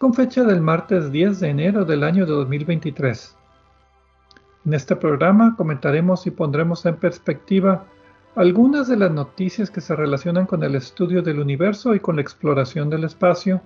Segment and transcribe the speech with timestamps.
[0.00, 3.36] con fecha del martes 10 de enero del año de 2023.
[4.64, 7.84] En este programa comentaremos y pondremos en perspectiva
[8.34, 12.22] algunas de las noticias que se relacionan con el estudio del universo y con la
[12.22, 13.60] exploración del espacio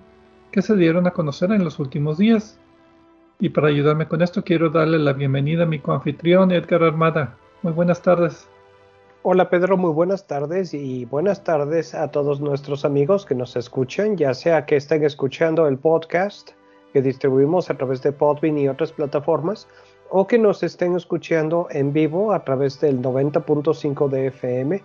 [0.51, 2.59] que se dieron a conocer en los últimos días.
[3.39, 7.37] Y para ayudarme con esto quiero darle la bienvenida a mi coanfitrión Edgar Armada.
[7.61, 8.49] Muy buenas tardes.
[9.27, 14.17] Hola Pedro, muy buenas tardes y buenas tardes a todos nuestros amigos que nos escuchan,
[14.17, 16.51] ya sea que estén escuchando el podcast
[16.93, 19.67] que distribuimos a través de Podbean y otras plataformas,
[20.11, 24.83] o que nos estén escuchando en vivo a través del 90.5 de FM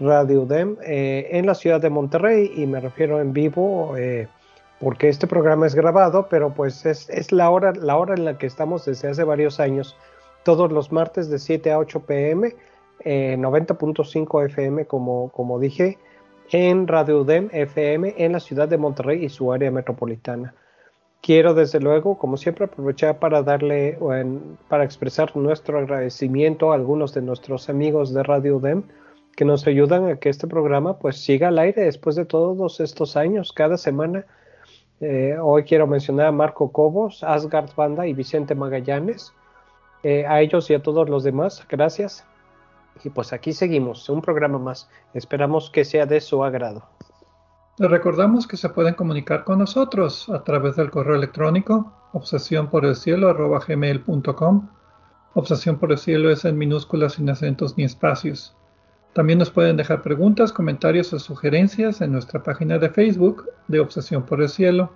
[0.00, 2.52] Radio DEM eh, en la ciudad de Monterrey.
[2.56, 4.28] Y me refiero en vivo eh,
[4.80, 8.36] porque este programa es grabado, pero pues es, es, la, hora, la hora en la
[8.36, 9.96] que estamos desde hace varios años,
[10.42, 12.54] todos los martes de 7 a 8 pm
[13.04, 15.98] 90.5 FM, como, como dije,
[16.50, 20.54] en Radio UDEM FM en la ciudad de Monterrey y su área metropolitana.
[21.20, 23.98] Quiero desde luego, como siempre, aprovechar para darle,
[24.68, 28.84] para expresar nuestro agradecimiento a algunos de nuestros amigos de Radio UDEM
[29.36, 33.16] que nos ayudan a que este programa pues siga al aire después de todos estos
[33.16, 34.26] años, cada semana.
[35.00, 39.32] Eh, hoy quiero mencionar a Marco Cobos, Asgard Banda y Vicente Magallanes.
[40.02, 42.24] Eh, a ellos y a todos los demás, gracias.
[43.04, 44.88] Y pues aquí seguimos, un programa más.
[45.14, 46.82] Esperamos que sea de su agrado.
[47.78, 52.84] Les recordamos que se pueden comunicar con nosotros a través del correo electrónico obsesión por.
[55.34, 58.56] Obsesión por el cielo es en minúsculas sin acentos ni espacios.
[59.12, 64.24] También nos pueden dejar preguntas, comentarios o sugerencias en nuestra página de Facebook de Obsesión
[64.24, 64.92] por el Cielo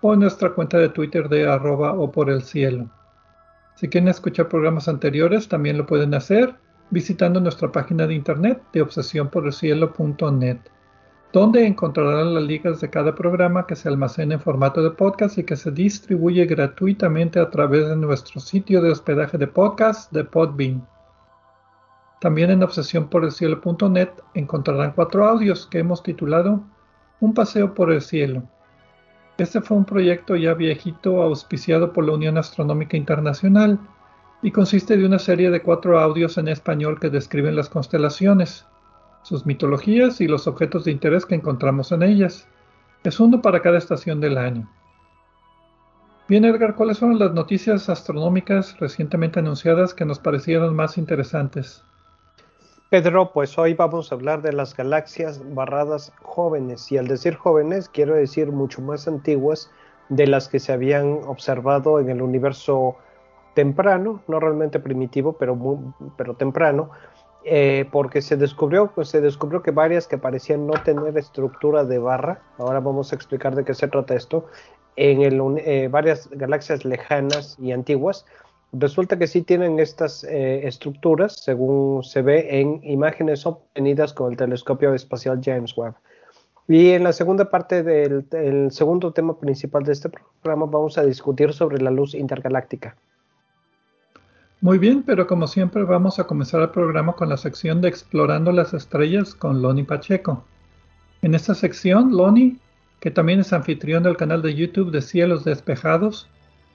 [0.00, 2.90] o en nuestra cuenta de Twitter de arroba por el cielo.
[3.76, 6.54] Si quieren escuchar programas anteriores, también lo pueden hacer
[6.92, 10.58] visitando nuestra página de internet de obsesiónporelcielo.net,
[11.32, 15.44] donde encontrarán las ligas de cada programa que se almacena en formato de podcast y
[15.44, 20.86] que se distribuye gratuitamente a través de nuestro sitio de hospedaje de podcast de Podbean.
[22.20, 26.62] También en obsesiónporelcielo.net encontrarán cuatro audios que hemos titulado
[27.20, 28.42] Un paseo por el cielo.
[29.38, 33.80] Este fue un proyecto ya viejito auspiciado por la Unión Astronómica Internacional
[34.42, 38.66] y consiste de una serie de cuatro audios en español que describen las constelaciones,
[39.22, 42.48] sus mitologías y los objetos de interés que encontramos en ellas.
[43.04, 44.68] Es uno para cada estación del año.
[46.28, 51.84] Bien, Edgar, ¿cuáles fueron las noticias astronómicas recientemente anunciadas que nos parecieron más interesantes?
[52.90, 57.88] Pedro, pues hoy vamos a hablar de las galaxias barradas jóvenes, y al decir jóvenes
[57.88, 59.70] quiero decir mucho más antiguas
[60.08, 62.96] de las que se habían observado en el universo
[63.54, 65.58] temprano, no realmente primitivo, pero,
[66.16, 66.90] pero temprano,
[67.44, 71.98] eh, porque se descubrió, pues se descubrió que varias que parecían no tener estructura de
[71.98, 74.46] barra, ahora vamos a explicar de qué se trata esto,
[74.96, 78.26] en eh, varias galaxias lejanas y antiguas,
[78.72, 84.36] resulta que sí tienen estas eh, estructuras, según se ve en imágenes obtenidas con el
[84.36, 85.94] telescopio espacial James Webb.
[86.68, 91.04] Y en la segunda parte del el segundo tema principal de este programa vamos a
[91.04, 92.96] discutir sobre la luz intergaláctica.
[94.62, 98.52] Muy bien, pero como siempre vamos a comenzar el programa con la sección de Explorando
[98.52, 100.44] las Estrellas con Loni Pacheco.
[101.20, 102.58] En esta sección, Loni,
[103.00, 106.28] que también es anfitrión del canal de YouTube de Cielos Despejados,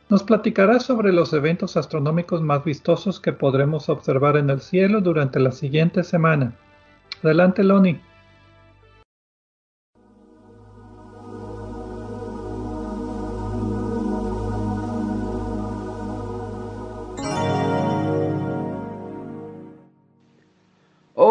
[0.09, 5.39] nos platicará sobre los eventos astronómicos más vistosos que podremos observar en el cielo durante
[5.39, 6.55] la siguiente semana.
[7.23, 8.01] Adelante, Loni.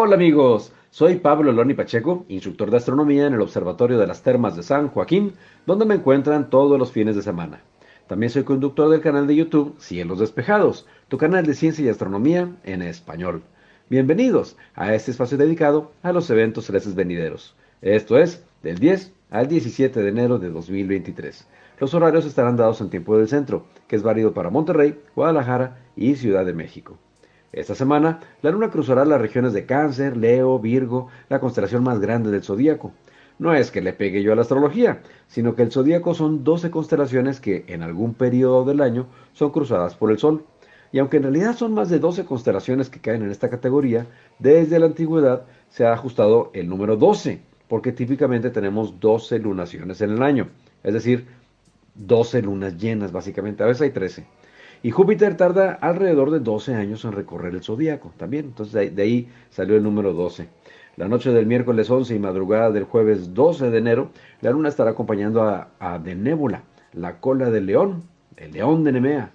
[0.07, 4.55] Hola amigos, Soy Pablo Loni Pacheco, instructor de astronomía en el Observatorio de las Termas
[4.55, 5.33] de San Joaquín,
[5.65, 7.59] donde me encuentran todos los fines de semana.
[8.07, 12.49] También soy conductor del canal de YouTube Cielos Despejados, tu canal de ciencia y astronomía
[12.63, 13.41] en español.
[13.89, 17.53] Bienvenidos a este espacio dedicado a los eventos celestes venideros.
[17.81, 21.45] Esto es del 10 al 17 de enero de 2023.
[21.81, 26.15] Los horarios estarán dados en tiempo del centro, que es válido para Monterrey, Guadalajara y
[26.15, 26.97] Ciudad de México.
[27.53, 32.29] Esta semana, la luna cruzará las regiones de Cáncer, Leo, Virgo, la constelación más grande
[32.29, 32.91] del zodíaco.
[33.39, 36.71] No es que le pegue yo a la astrología, sino que el zodíaco son 12
[36.71, 40.43] constelaciones que en algún periodo del año son cruzadas por el Sol.
[40.91, 44.07] Y aunque en realidad son más de 12 constelaciones que caen en esta categoría,
[44.39, 50.11] desde la antigüedad se ha ajustado el número 12, porque típicamente tenemos 12 lunaciones en
[50.11, 50.49] el año,
[50.83, 51.27] es decir,
[51.95, 54.25] 12 lunas llenas básicamente, a veces hay 13.
[54.83, 58.45] Y Júpiter tarda alrededor de 12 años en recorrer el zodíaco también.
[58.45, 60.47] Entonces de ahí, salió el número 12.
[60.97, 64.09] La noche del miércoles 11 y madrugada del jueves 12 de enero,
[64.41, 66.63] la luna estará acompañando a, a Denébula,
[66.93, 68.03] la cola del león,
[68.35, 69.31] el león de Nemea.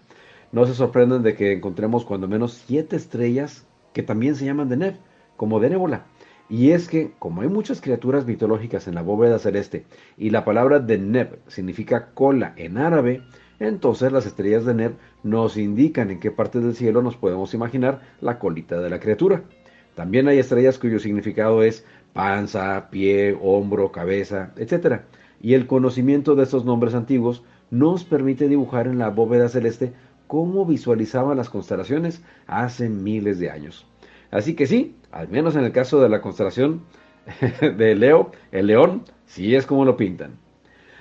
[0.50, 4.96] No se sorprendan de que encontremos cuando menos siete estrellas que también se llaman Deneb,
[5.36, 6.04] como Denébula.
[6.48, 9.86] Y es que, como hay muchas criaturas mitológicas en la bóveda celeste,
[10.18, 13.22] y la palabra Deneb significa cola en árabe,
[13.62, 14.92] entonces las estrellas de Neb
[15.22, 19.44] nos indican en qué parte del cielo nos podemos imaginar la colita de la criatura.
[19.94, 25.02] También hay estrellas cuyo significado es panza, pie, hombro, cabeza, etc.
[25.40, 29.92] Y el conocimiento de estos nombres antiguos nos permite dibujar en la bóveda celeste
[30.26, 33.86] cómo visualizaban las constelaciones hace miles de años.
[34.30, 36.82] Así que sí, al menos en el caso de la constelación
[37.60, 40.41] de Leo, el león, sí es como lo pintan.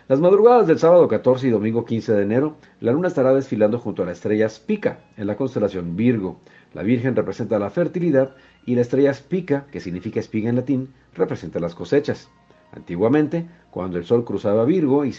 [0.07, 4.01] Las madrugadas del sábado 14 y domingo 15 de enero, la luna estará desfilando junto
[4.01, 6.39] a la estrella Spica en la constelación Virgo.
[6.73, 11.59] La Virgen representa la fertilidad y la estrella Spica, que significa espiga en latín, representa
[11.59, 12.29] las cosechas.
[12.71, 15.11] Antiguamente, cuando el sol cruzaba Virgo y,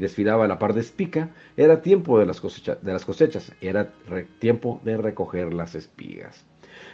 [0.00, 3.92] desfilaba a la par de Spica, era tiempo de las cosechas, era
[4.38, 6.44] tiempo de recoger las espigas.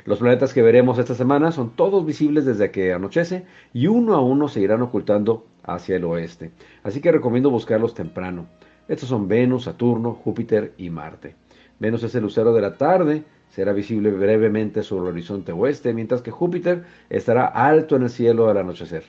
[0.07, 3.45] Los planetas que veremos esta semana son todos visibles desde que anochece
[3.75, 6.53] y uno a uno se irán ocultando hacia el oeste.
[6.85, 8.47] Así que recomiendo buscarlos temprano.
[8.87, 11.35] Estos son Venus, Saturno, Júpiter y Marte.
[11.81, 16.23] Venus es el lucero de la tarde, será visible brevemente sobre el horizonte oeste, mientras
[16.23, 19.03] que Júpiter estará alto en el cielo al anochecer.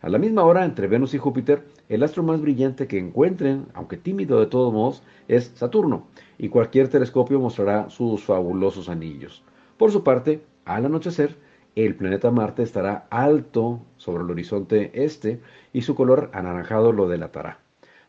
[0.00, 3.98] A la misma hora, entre Venus y Júpiter, el astro más brillante que encuentren, aunque
[3.98, 6.06] tímido de todos modos, es Saturno,
[6.38, 9.44] y cualquier telescopio mostrará sus fabulosos anillos.
[9.78, 11.36] Por su parte, al anochecer,
[11.76, 15.40] el planeta Marte estará alto sobre el horizonte este
[15.72, 17.60] y su color anaranjado lo delatará.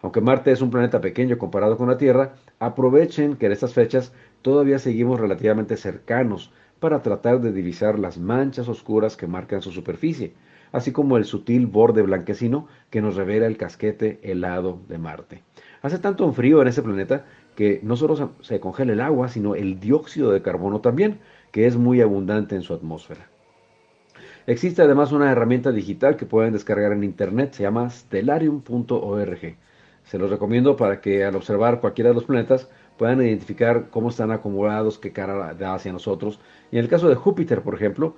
[0.01, 4.13] Aunque Marte es un planeta pequeño comparado con la Tierra, aprovechen que en estas fechas
[4.41, 10.33] todavía seguimos relativamente cercanos para tratar de divisar las manchas oscuras que marcan su superficie,
[10.71, 15.43] así como el sutil borde blanquecino que nos revela el casquete helado de Marte.
[15.83, 17.25] Hace tanto frío en ese planeta
[17.55, 21.19] que no solo se congela el agua, sino el dióxido de carbono también,
[21.51, 23.29] que es muy abundante en su atmósfera.
[24.47, 29.57] Existe además una herramienta digital que pueden descargar en internet, se llama stellarium.org.
[30.03, 34.31] Se los recomiendo para que al observar cualquiera de los planetas puedan identificar cómo están
[34.31, 36.39] acomodados, qué cara da hacia nosotros.
[36.71, 38.15] Y en el caso de Júpiter, por ejemplo,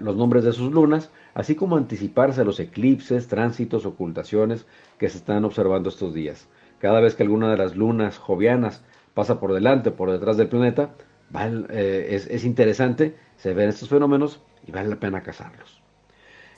[0.00, 4.66] los nombres de sus lunas, así como anticiparse a los eclipses, tránsitos, ocultaciones
[4.98, 6.48] que se están observando estos días.
[6.78, 10.48] Cada vez que alguna de las lunas jovianas pasa por delante o por detrás del
[10.48, 10.94] planeta,
[11.34, 15.82] eh, es, es, interesante, se ven estos fenómenos y vale la pena cazarlos.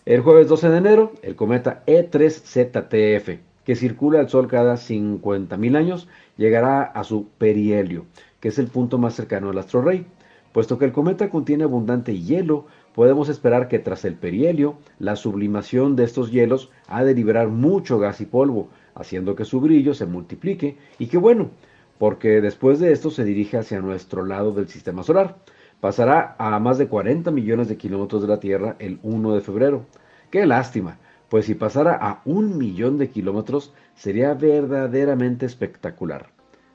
[0.05, 6.09] El jueves 12 de enero, el cometa E3ZTF, que circula al Sol cada 50.000 años,
[6.37, 8.07] llegará a su perihelio,
[8.39, 10.07] que es el punto más cercano al astro rey.
[10.53, 15.97] Puesto que el cometa contiene abundante hielo, podemos esperar que tras el perihelio, la sublimación
[15.97, 20.07] de estos hielos ha de liberar mucho gas y polvo, haciendo que su brillo se
[20.07, 21.51] multiplique y que bueno,
[21.99, 25.37] porque después de esto se dirige hacia nuestro lado del sistema solar.
[25.81, 29.87] Pasará a más de 40 millones de kilómetros de la Tierra el 1 de febrero.
[30.31, 30.99] Qué lástima,
[31.29, 36.31] pues si pasara a un millón de kilómetros sería verdaderamente espectacular.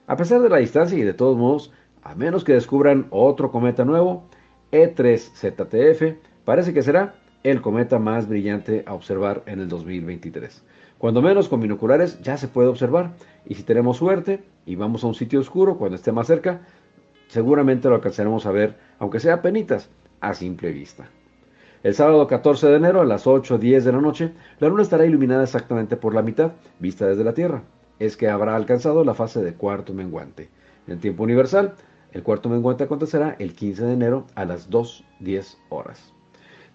[0.07, 1.71] A pesar de la distancia y de todos modos,
[2.03, 4.23] a menos que descubran otro cometa nuevo,
[4.71, 10.63] E3ZTF parece que será el cometa más brillante a observar en el 2023.
[10.97, 13.13] Cuando menos con binoculares ya se puede observar
[13.45, 16.61] y si tenemos suerte y vamos a un sitio oscuro cuando esté más cerca,
[17.27, 21.09] seguramente lo alcanzaremos a ver, aunque sea penitas, a simple vista.
[21.83, 25.43] El sábado 14 de enero a las 8.10 de la noche, la luna estará iluminada
[25.43, 27.63] exactamente por la mitad, vista desde la Tierra.
[27.97, 30.49] Es que habrá alcanzado la fase de cuarto menguante.
[30.85, 31.73] En tiempo universal,
[32.11, 36.13] el cuarto menguante acontecerá el 15 de enero a las 2.10 horas.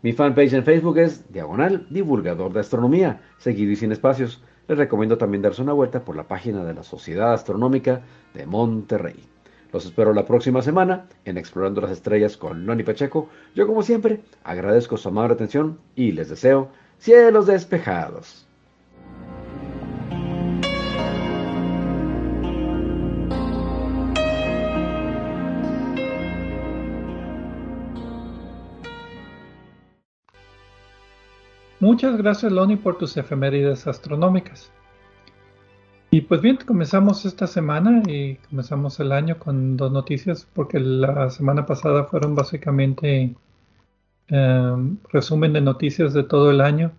[0.02, 4.42] Mi fanpage en Facebook es Diagonal Divulgador de Astronomía, seguido y sin espacios.
[4.68, 8.02] Les recomiendo también darse una vuelta por la página de la Sociedad Astronómica
[8.34, 9.24] de Monterrey.
[9.72, 13.28] Los espero la próxima semana en Explorando las Estrellas con Loni Pacheco.
[13.54, 18.45] Yo como siempre agradezco su amable atención y les deseo cielos despejados.
[31.78, 34.72] Muchas gracias, Loni, por tus efemérides astronómicas.
[36.10, 41.28] Y pues bien, comenzamos esta semana y comenzamos el año con dos noticias, porque la
[41.28, 43.34] semana pasada fueron básicamente
[44.28, 46.92] em, resumen de noticias de todo el año.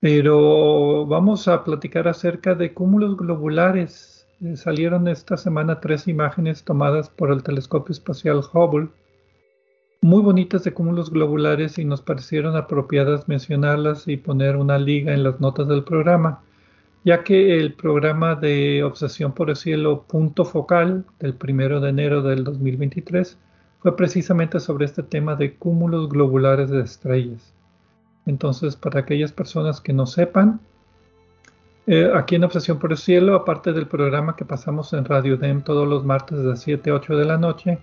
[0.00, 4.28] Pero vamos a platicar acerca de cúmulos globulares.
[4.40, 8.90] Eh, salieron esta semana tres imágenes tomadas por el telescopio espacial Hubble
[10.00, 15.24] muy bonitas de cúmulos globulares y nos parecieron apropiadas mencionarlas y poner una liga en
[15.24, 16.40] las notas del programa,
[17.04, 22.22] ya que el programa de Obsesión por el Cielo Punto Focal del 1 de enero
[22.22, 23.38] del 2023
[23.80, 27.52] fue precisamente sobre este tema de cúmulos globulares de estrellas.
[28.26, 30.60] Entonces, para aquellas personas que no sepan,
[31.86, 35.62] eh, aquí en Obsesión por el Cielo, aparte del programa que pasamos en Radio DEM
[35.62, 37.78] todos los martes de 7 a 8 de la noche,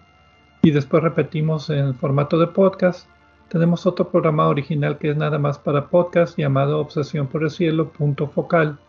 [0.66, 3.08] y después repetimos en formato de podcast.
[3.50, 7.90] Tenemos otro programa original que es nada más para podcast llamado Obsesión por el Cielo,
[7.90, 8.80] punto focal,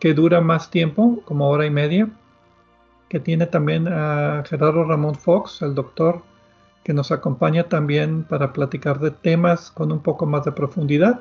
[0.00, 2.08] que dura más tiempo, como hora y media,
[3.10, 6.22] que tiene también a Gerardo Ramón Fox, el doctor,
[6.82, 11.20] que nos acompaña también para platicar de temas con un poco más de profundidad.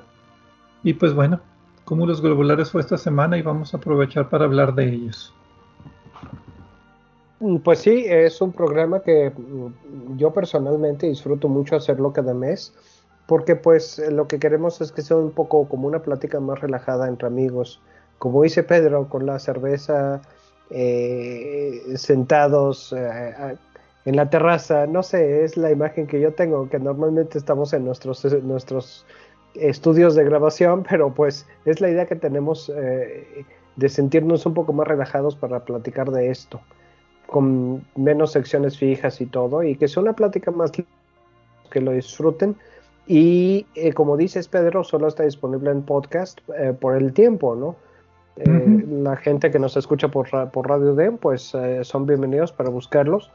[0.83, 1.41] Y pues bueno,
[1.83, 5.33] cúmulos globulares fue esta semana y vamos a aprovechar para hablar de ellos.
[7.41, 12.73] Mm, pues sí, es un programa que mm, yo personalmente disfruto mucho hacerlo cada mes,
[13.27, 17.07] porque pues lo que queremos es que sea un poco como una plática más relajada
[17.07, 17.81] entre amigos.
[18.19, 20.21] Como dice Pedro, con la cerveza,
[20.69, 23.57] eh, sentados eh,
[24.05, 27.85] en la terraza, no sé, es la imagen que yo tengo, que normalmente estamos en
[27.85, 29.05] nuestros, nuestros
[29.55, 33.45] estudios de grabación, pero pues es la idea que tenemos eh,
[33.77, 36.61] de sentirnos un poco más relajados para platicar de esto
[37.31, 42.57] con menos secciones fijas y todo, y que sea una plática más que lo disfruten.
[43.07, 47.77] Y eh, como dices, Pedro, solo está disponible en podcast eh, por el tiempo, ¿no?
[48.35, 53.31] Eh, la gente que nos escucha por, por Radio D, pues son bienvenidos para buscarlos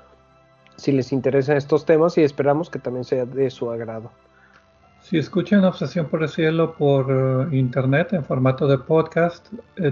[0.76, 4.10] si les interesan estos temas y esperamos que también sea de su agrado.
[5.00, 9.46] Si escuchan Obsesión por el Cielo por internet en formato de podcast,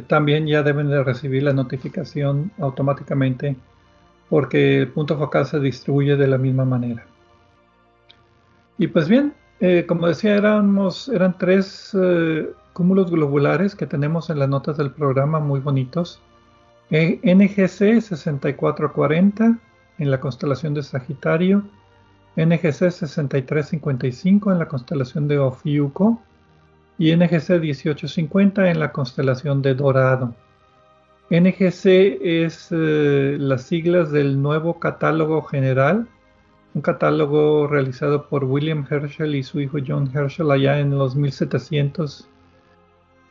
[0.08, 3.56] también ya deben de recibir la notificación automáticamente
[4.34, 7.06] porque el punto focal se distribuye de la misma manera.
[8.78, 14.48] Y pues bien, eh, como decía, eran tres eh, cúmulos globulares que tenemos en las
[14.48, 16.20] notas del programa muy bonitos.
[16.90, 19.56] E, NGC 6440
[19.98, 21.62] en la constelación de Sagitario,
[22.34, 26.20] NGC 6355 en la constelación de Ofiuco
[26.98, 30.34] y NGC 1850 en la constelación de Dorado.
[31.40, 36.06] NGC es eh, las siglas del nuevo catálogo general,
[36.74, 42.28] un catálogo realizado por William Herschel y su hijo John Herschel allá en los 1700,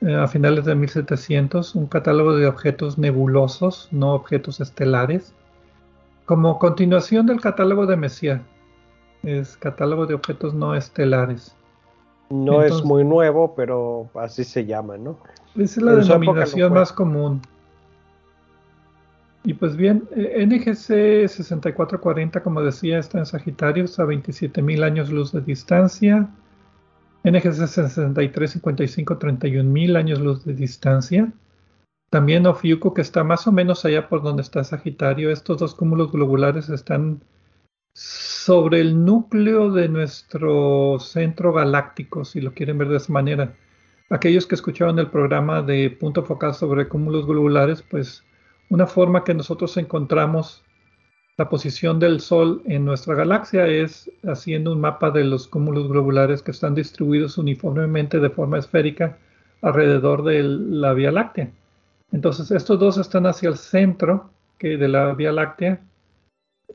[0.02, 5.34] eh, a finales de 1700, un catálogo de objetos nebulosos, no objetos estelares,
[6.26, 8.42] como continuación del catálogo de Messier,
[9.24, 11.56] es catálogo de objetos no estelares.
[12.30, 15.18] No es muy nuevo, pero así se llama, ¿no?
[15.56, 17.42] Esa es la denominación más común.
[19.46, 25.34] Y pues bien, eh, NGC 6440, como decía, está en Sagitario, a 27.000 años luz
[25.34, 26.30] de distancia.
[27.26, 31.34] NGC 6355, 31.000 años luz de distancia.
[32.10, 35.30] También Ofiuco, que está más o menos allá por donde está Sagitario.
[35.30, 37.22] Estos dos cúmulos globulares están
[37.94, 43.56] sobre el núcleo de nuestro centro galáctico, si lo quieren ver de esa manera.
[44.10, 48.24] Aquellos que escucharon el programa de punto focal sobre cúmulos globulares, pues
[48.74, 50.64] una forma que nosotros encontramos
[51.38, 56.42] la posición del Sol en nuestra galaxia es haciendo un mapa de los cúmulos globulares
[56.42, 59.20] que están distribuidos uniformemente de forma esférica
[59.62, 61.52] alrededor de la Vía Láctea.
[62.12, 65.80] Entonces estos dos están hacia el centro que de la Vía Láctea,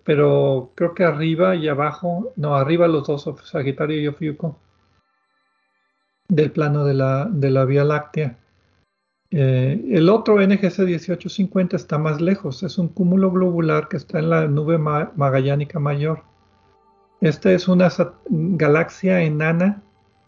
[0.04, 4.56] pero creo que arriba y abajo, no, arriba los dos, Sagitario y Ofiuco,
[6.28, 8.38] del plano de la, de la Vía Láctea.
[9.30, 14.30] Eh, el otro NGC 1850 está más lejos, es un cúmulo globular que está en
[14.30, 16.22] la nube magallánica mayor.
[17.20, 17.88] Esta es una
[18.28, 19.82] galaxia enana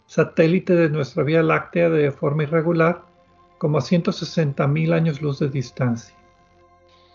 [0.05, 3.05] satélite de nuestra Vía Láctea de forma irregular,
[3.57, 6.15] como a 160 mil años luz de distancia.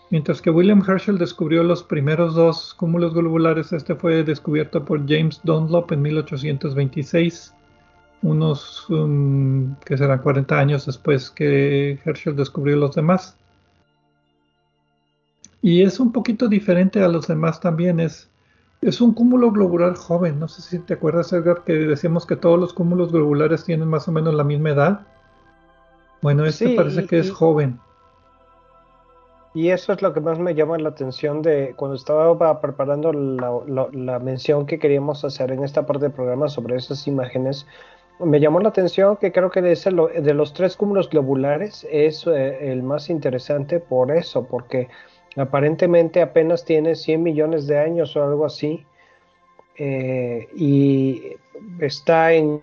[0.09, 5.39] Mientras que William Herschel descubrió los primeros dos cúmulos globulares, este fue descubierto por James
[5.43, 7.53] Dunlop en 1826,
[8.21, 13.37] unos um, que serán 40 años después que Herschel descubrió los demás.
[15.61, 18.29] Y es un poquito diferente a los demás también, es,
[18.81, 20.39] es un cúmulo globular joven.
[20.39, 24.07] No sé si te acuerdas, Edgar, que decíamos que todos los cúmulos globulares tienen más
[24.07, 25.01] o menos la misma edad.
[26.21, 27.79] Bueno, este parece que es joven.
[29.57, 34.19] Y eso es lo que más me llama la atención de cuando estaba preparando la,
[34.19, 37.65] mención que queríamos hacer en esta parte del programa sobre esas imágenes.
[38.19, 42.25] Me llamó la atención que creo que de, ese, de los tres cúmulos globulares es
[42.25, 44.89] eh, el más interesante por eso, porque
[45.35, 48.85] aparentemente apenas tiene 100 millones de años o algo así,
[49.77, 51.35] eh, y
[51.79, 52.61] está en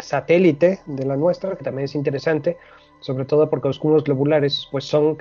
[0.00, 2.58] satélite de la nuestra, que también es interesante,
[3.00, 5.18] sobre todo porque los cúmulos globulares pues son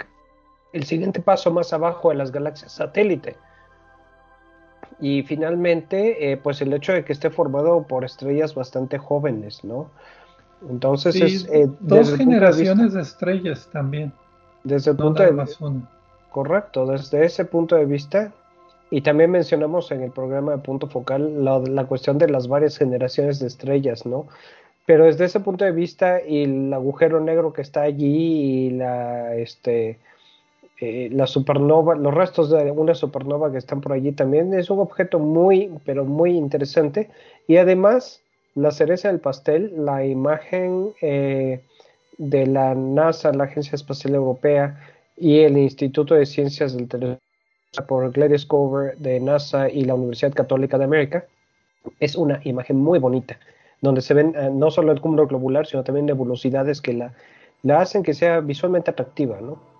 [0.73, 3.35] el siguiente paso más abajo de las galaxias satélite.
[5.01, 9.89] Y finalmente, eh, pues el hecho de que esté formado por estrellas bastante jóvenes, ¿no?
[10.69, 11.49] Entonces es...
[11.51, 14.13] Eh, dos generaciones de, estrellas también.
[14.63, 15.71] Desde el punto de vista...
[16.29, 18.31] Correcto, desde ese punto de vista,
[18.89, 22.77] y también mencionamos en el programa de punto focal la, la, cuestión de las varias
[22.77, 24.27] generaciones de estrellas, ¿no?
[24.85, 29.35] Pero desde ese punto de vista y el agujero negro que está allí y la,
[29.35, 29.99] este,
[30.81, 34.79] eh, la supernova, los restos de una supernova que están por allí también es un
[34.79, 37.09] objeto muy, pero muy interesante.
[37.47, 38.21] Y además,
[38.55, 41.61] la cereza del pastel, la imagen eh,
[42.17, 44.79] de la NASA, la Agencia Espacial Europea
[45.15, 47.21] y el Instituto de Ciencias del Telescopio
[47.87, 51.25] por Gladys Cover de NASA y la Universidad Católica de América,
[51.99, 53.39] es una imagen muy bonita,
[53.81, 57.13] donde se ven eh, no solo el cúmulo globular, sino también nebulosidades que la,
[57.63, 59.70] la hacen que sea visualmente atractiva, ¿no?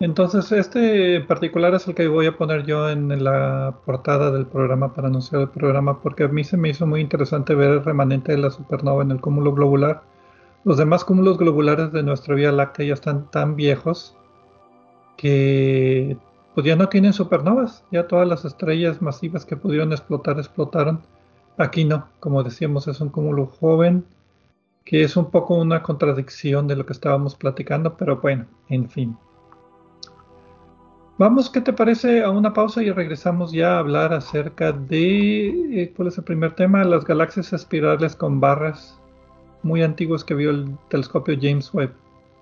[0.00, 4.94] Entonces, este particular es el que voy a poner yo en la portada del programa
[4.94, 8.32] para anunciar el programa, porque a mí se me hizo muy interesante ver el remanente
[8.32, 10.02] de la supernova en el cúmulo globular.
[10.64, 14.16] Los demás cúmulos globulares de nuestra Vía Láctea ya están tan viejos
[15.16, 16.16] que
[16.54, 21.00] pues ya no tienen supernovas, ya todas las estrellas masivas que pudieron explotar explotaron.
[21.56, 24.04] Aquí no, como decíamos, es un cúmulo joven
[24.88, 29.18] que es un poco una contradicción de lo que estábamos platicando, pero bueno, en fin.
[31.18, 32.22] Vamos, ¿qué te parece?
[32.22, 35.48] A una pausa y regresamos ya a hablar acerca de,
[35.82, 36.84] eh, ¿cuál es el primer tema?
[36.84, 38.98] Las galaxias espirales con barras
[39.62, 41.92] muy antiguas que vio el telescopio James Webb.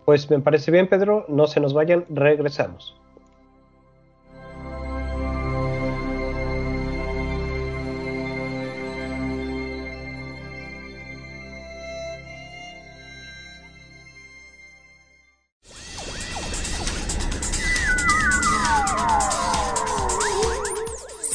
[0.05, 2.95] Pues me parece bien, Pedro, no se nos vayan, regresamos.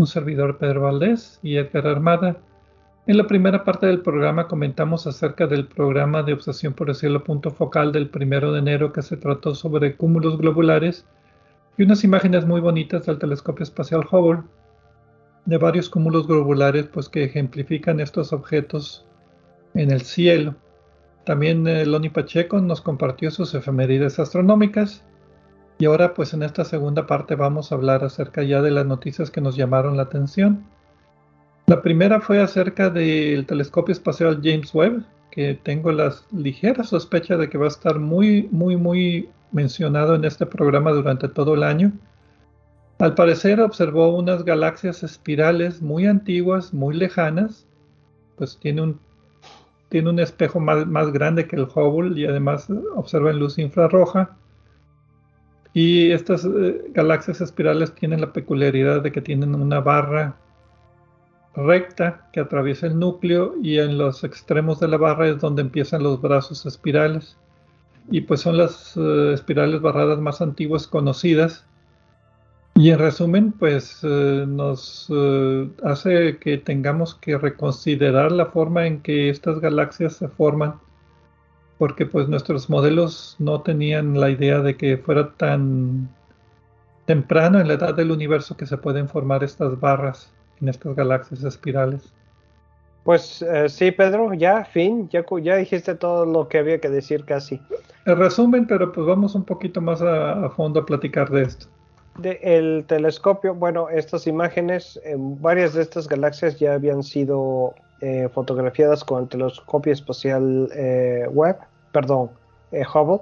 [0.00, 2.38] un servidor Pedro Valdés y Edgar Armada.
[3.06, 7.22] En la primera parte del programa comentamos acerca del programa de Obsesión por el Cielo
[7.22, 11.06] punto focal del primero de enero que se trató sobre cúmulos globulares
[11.76, 14.42] y unas imágenes muy bonitas del telescopio espacial Hubble
[15.44, 19.06] de varios cúmulos globulares pues que ejemplifican estos objetos
[19.74, 20.54] en el cielo.
[21.24, 25.04] También eh, Loni Pacheco nos compartió sus efemérides astronómicas
[25.80, 29.30] y ahora pues en esta segunda parte vamos a hablar acerca ya de las noticias
[29.30, 30.66] que nos llamaron la atención.
[31.68, 37.48] La primera fue acerca del telescopio espacial James Webb, que tengo la ligera sospecha de
[37.48, 41.92] que va a estar muy, muy, muy mencionado en este programa durante todo el año.
[42.98, 47.66] Al parecer observó unas galaxias espirales muy antiguas, muy lejanas,
[48.36, 49.00] pues tiene un,
[49.88, 54.36] tiene un espejo más, más grande que el Hubble y además observa en luz infrarroja.
[55.72, 60.36] Y estas eh, galaxias espirales tienen la peculiaridad de que tienen una barra
[61.54, 66.02] recta que atraviesa el núcleo y en los extremos de la barra es donde empiezan
[66.02, 67.36] los brazos espirales.
[68.10, 71.64] Y pues son las eh, espirales barradas más antiguas conocidas
[72.74, 75.12] y en resumen, pues eh, nos
[75.82, 80.76] hace que tengamos que reconsiderar la forma en que estas galaxias se forman,
[81.80, 86.10] porque pues nuestros modelos no tenían la idea de que fuera tan
[87.06, 91.42] temprano en la edad del universo que se pueden formar estas barras en estas galaxias
[91.42, 92.12] espirales.
[93.02, 97.24] Pues eh, sí, Pedro, ya, fin, ya, ya dijiste todo lo que había que decir
[97.24, 97.58] casi.
[98.04, 101.66] En resumen, pero pues vamos un poquito más a fondo a platicar de esto
[102.22, 109.22] el telescopio, bueno, estas imágenes, varias de estas galaxias ya habían sido eh, fotografiadas con
[109.22, 111.58] el telescopio espacial eh, Webb,
[111.92, 112.30] perdón,
[112.72, 113.20] eh, Hubble,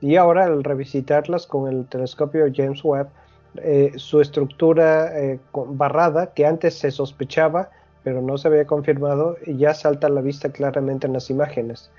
[0.00, 3.08] y ahora al revisitarlas con el telescopio James Webb,
[3.96, 5.10] su estructura
[5.52, 7.70] barrada, que antes se sospechaba,
[8.04, 11.90] pero no se había confirmado, ya salta a la vista claramente en las imágenes.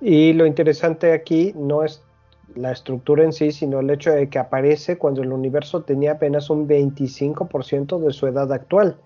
[0.00, 2.02] Y lo interesante aquí no es
[2.54, 6.50] la estructura en sí, sino el hecho de que aparece cuando el universo tenía apenas
[6.50, 8.96] un 25% de su edad actual,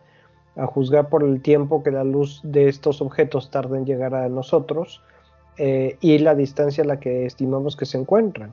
[0.56, 4.28] a juzgar por el tiempo que la luz de estos objetos tarda en llegar a
[4.28, 5.02] nosotros
[5.58, 8.52] eh, y la distancia a la que estimamos que se encuentran.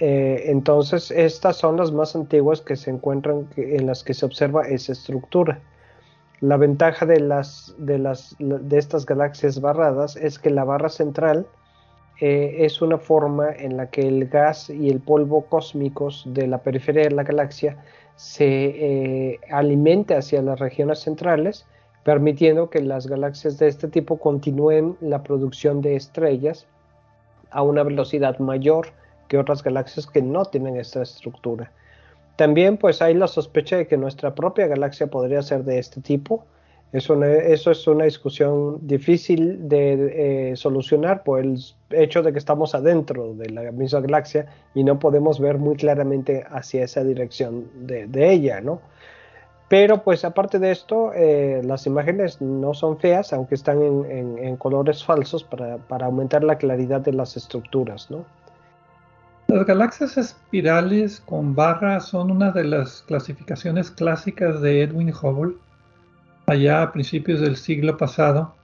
[0.00, 4.62] Eh, entonces, estas son las más antiguas que se encuentran en las que se observa
[4.62, 5.60] esa estructura.
[6.40, 11.46] La ventaja de, las, de, las, de estas galaxias barradas es que la barra central
[12.20, 16.58] eh, es una forma en la que el gas y el polvo cósmicos de la
[16.58, 17.76] periferia de la galaxia
[18.16, 21.66] se eh, alimenta hacia las regiones centrales,
[22.04, 26.66] permitiendo que las galaxias de este tipo continúen la producción de estrellas
[27.50, 28.88] a una velocidad mayor
[29.28, 31.72] que otras galaxias que no tienen esta estructura.
[32.36, 36.44] También pues hay la sospecha de que nuestra propia galaxia podría ser de este tipo,
[36.94, 41.58] eso, es una discusión difícil de eh, solucionar por el
[41.90, 46.44] hecho de que estamos adentro de la misma galaxia y no podemos ver muy claramente
[46.48, 48.80] hacia esa dirección de, ella, ¿no?
[49.68, 55.04] Pero pues aparte de esto, eh, las imágenes no son feas, aunque están en, colores
[55.04, 58.24] falsos para, para, aumentar la claridad de las estructuras, ¿no?
[59.48, 65.54] Las galaxias espirales con barras son una de las clasificaciones clásicas de Edwin Hubble
[66.46, 68.54] allá a principios del siglo pasado,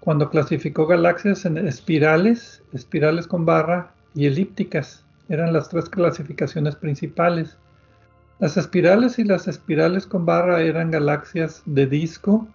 [0.00, 5.04] cuando clasificó galaxias en espirales, espirales con barra y elípticas.
[5.28, 7.56] Eran las tres clasificaciones principales.
[8.38, 12.46] Las espirales y las espirales con barra eran galaxias de disco.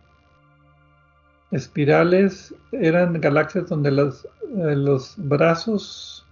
[1.52, 6.26] Espirales eran galaxias donde eh, los brazos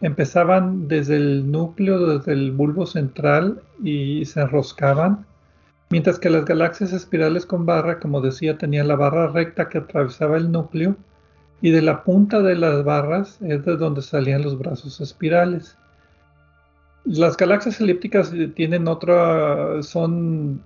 [0.00, 5.26] empezaban desde el núcleo, desde el bulbo central y se enroscaban
[5.92, 10.38] mientras que las galaxias espirales con barra, como decía, tenían la barra recta que atravesaba
[10.38, 10.96] el núcleo
[11.60, 15.76] y de la punta de las barras es de donde salían los brazos espirales.
[17.04, 20.62] Las galaxias elípticas tienen otra, son,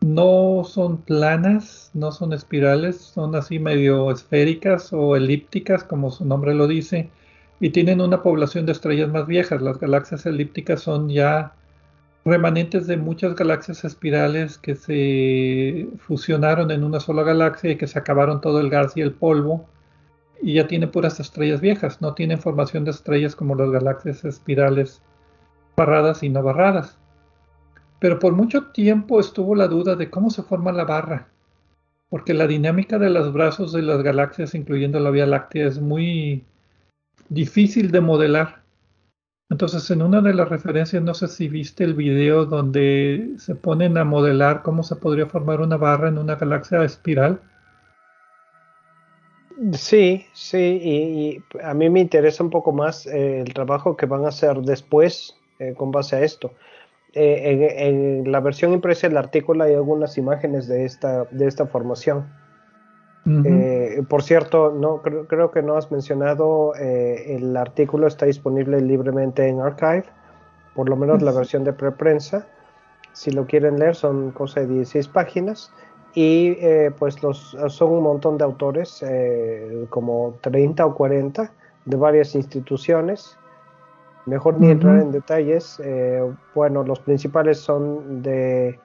[0.00, 6.54] no son planas, no son espirales, son así medio esféricas o elípticas, como su nombre
[6.54, 7.10] lo dice,
[7.60, 9.62] y tienen una población de estrellas más viejas.
[9.62, 11.54] Las galaxias elípticas son ya
[12.24, 17.98] remanentes de muchas galaxias espirales que se fusionaron en una sola galaxia y que se
[17.98, 19.66] acabaron todo el gas y el polvo
[20.42, 25.00] y ya tiene puras estrellas viejas, no tiene formación de estrellas como las galaxias espirales
[25.76, 26.98] barradas y no barradas.
[27.98, 31.28] Pero por mucho tiempo estuvo la duda de cómo se forma la barra,
[32.08, 36.44] porque la dinámica de los brazos de las galaxias, incluyendo la Vía Láctea, es muy
[37.28, 38.62] difícil de modelar.
[39.50, 43.98] Entonces, en una de las referencias, no sé si viste el video donde se ponen
[43.98, 47.40] a modelar cómo se podría formar una barra en una galaxia espiral.
[49.74, 54.24] Sí, sí, y, a mí me interesa un poco más eh, el trabajo que van
[54.24, 55.36] a hacer después,
[55.76, 56.52] con base a esto.
[57.14, 62.32] En, la versión impresa del artículo hay algunas imágenes de esta, de esta formación.
[64.08, 69.60] por cierto, no creo, creo, que no has mencionado, el artículo está disponible libremente en
[69.60, 70.04] Archive,
[70.74, 72.46] por lo menos la versión de preprensa.
[73.12, 75.70] Si lo quieren leer, son cosa de 16 páginas
[76.14, 81.52] y eh, pues los, son un montón de autores, eh, como 30 o 40
[81.84, 83.38] de varias instituciones.
[84.26, 85.80] Mejor ni entrar en detalles.
[85.84, 86.22] Eh,
[86.54, 88.78] bueno, los principales son de...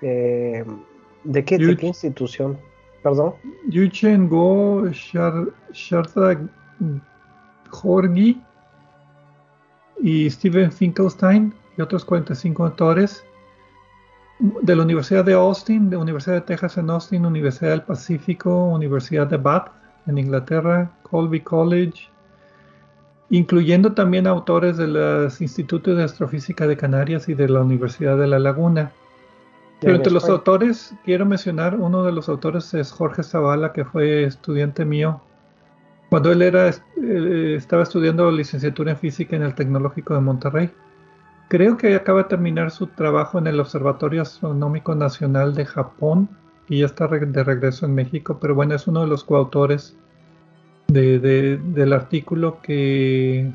[0.00, 2.58] ¿de, qué, ¿De qué institución?
[3.02, 3.34] Perdón.
[3.68, 4.88] Yuchen Go
[5.72, 6.40] Sharda
[7.70, 8.42] Jorgi
[10.00, 13.24] y Steven Finkelstein y otros 45 autores
[14.38, 18.66] de la Universidad de Austin, de la Universidad de Texas en Austin, Universidad del Pacífico,
[18.66, 19.72] Universidad de Bath
[20.06, 22.08] en Inglaterra, Colby College,
[23.30, 28.26] incluyendo también autores de los Institutos de Astrofísica de Canarias y de la Universidad de
[28.26, 28.92] La Laguna.
[29.80, 34.24] Pero entre los autores, quiero mencionar, uno de los autores es Jorge Zavala, que fue
[34.24, 35.22] estudiante mío
[36.08, 40.70] cuando él era, eh, estaba estudiando licenciatura en física en el Tecnológico de Monterrey.
[41.48, 46.28] Creo que acaba de terminar su trabajo en el Observatorio Astronómico Nacional de Japón
[46.68, 49.96] y ya está de regreso en México, pero bueno, es uno de los coautores
[50.88, 53.50] del artículo que,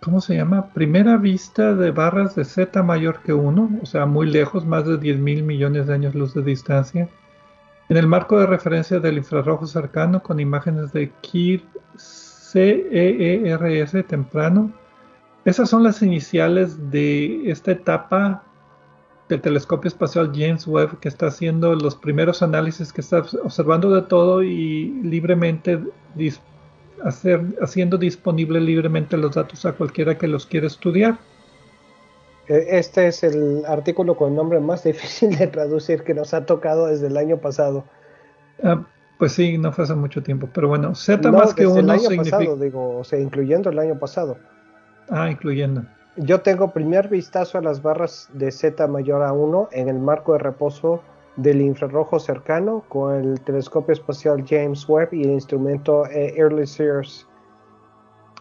[0.00, 0.66] ¿cómo se llama?
[0.72, 4.98] Primera vista de barras de Z mayor que 1, o sea, muy lejos, más de
[4.98, 7.08] 10 mil millones de años luz de distancia,
[7.88, 11.62] en el marco de referencia del infrarrojo cercano con imágenes de KIR
[12.52, 14.72] CEERS temprano
[15.44, 18.44] esas son las iniciales de esta etapa
[19.32, 24.02] del telescopio espacial James Webb que está haciendo los primeros análisis, que está observando de
[24.02, 25.80] todo y libremente
[27.02, 31.18] hacer, haciendo disponible libremente los datos a cualquiera que los quiera estudiar.
[32.46, 36.44] E, este es el artículo con el nombre más difícil de traducir que nos ha
[36.44, 37.84] tocado desde el año pasado.
[38.62, 38.84] Ah,
[39.18, 42.16] pues sí, no fue hace mucho tiempo, pero bueno, Z más que uno el año
[42.16, 44.36] pasado, digo, o sea, incluyendo el año pasado.
[45.08, 45.84] Ah, incluyendo.
[46.16, 50.34] Yo tengo primer vistazo a las barras de Z mayor a 1 en el marco
[50.34, 51.02] de reposo
[51.36, 57.26] del infrarrojo cercano con el telescopio espacial James Webb y el instrumento eh, Early Sears.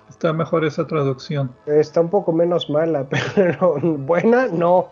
[0.10, 1.50] Está mejor esa traducción.
[1.66, 4.90] Está un poco menos mala, pero buena no.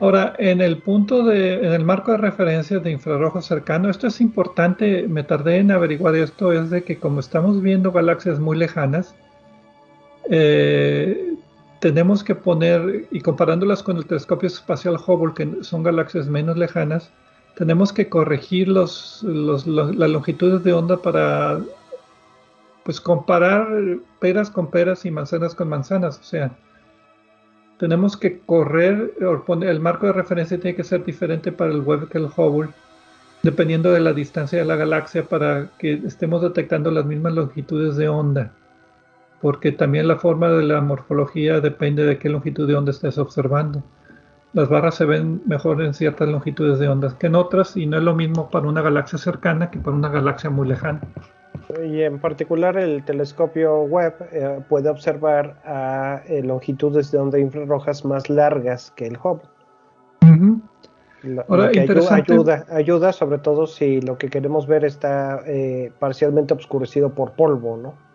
[0.00, 4.20] Ahora, en el punto de, en el marco de referencia de infrarrojo cercano, esto es
[4.20, 9.14] importante, me tardé en averiguar esto, es de que como estamos viendo galaxias muy lejanas,
[10.28, 11.35] eh,
[11.86, 17.12] tenemos que poner, y comparándolas con el telescopio espacial Hubble, que son galaxias menos lejanas,
[17.54, 21.60] tenemos que corregir las longitudes de onda para
[22.82, 23.68] pues comparar
[24.18, 26.18] peras con peras y manzanas con manzanas.
[26.18, 26.50] O sea,
[27.78, 29.14] tenemos que correr,
[29.62, 32.70] el marco de referencia tiene que ser diferente para el Webb que el Hubble,
[33.44, 38.08] dependiendo de la distancia de la galaxia, para que estemos detectando las mismas longitudes de
[38.08, 38.52] onda
[39.40, 43.82] porque también la forma de la morfología depende de qué longitud de onda estés observando.
[44.52, 47.98] Las barras se ven mejor en ciertas longitudes de ondas que en otras y no
[47.98, 51.00] es lo mismo para una galaxia cercana que para una galaxia muy lejana.
[51.84, 58.04] Y en particular el telescopio Webb eh, puede observar a eh, longitudes de onda infrarrojas
[58.04, 59.48] más largas que el Hubble.
[61.48, 61.70] Ahora,
[62.10, 67.76] ayuda, ayuda, sobre todo si lo que queremos ver está eh, parcialmente obscurecido por polvo,
[67.76, 68.05] ¿no?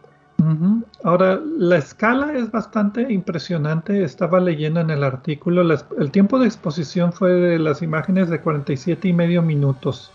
[1.04, 4.04] Ahora, la escala es bastante impresionante.
[4.04, 5.62] Estaba leyendo en el artículo,
[6.00, 10.12] el tiempo de exposición fue de las imágenes de 47 y medio minutos.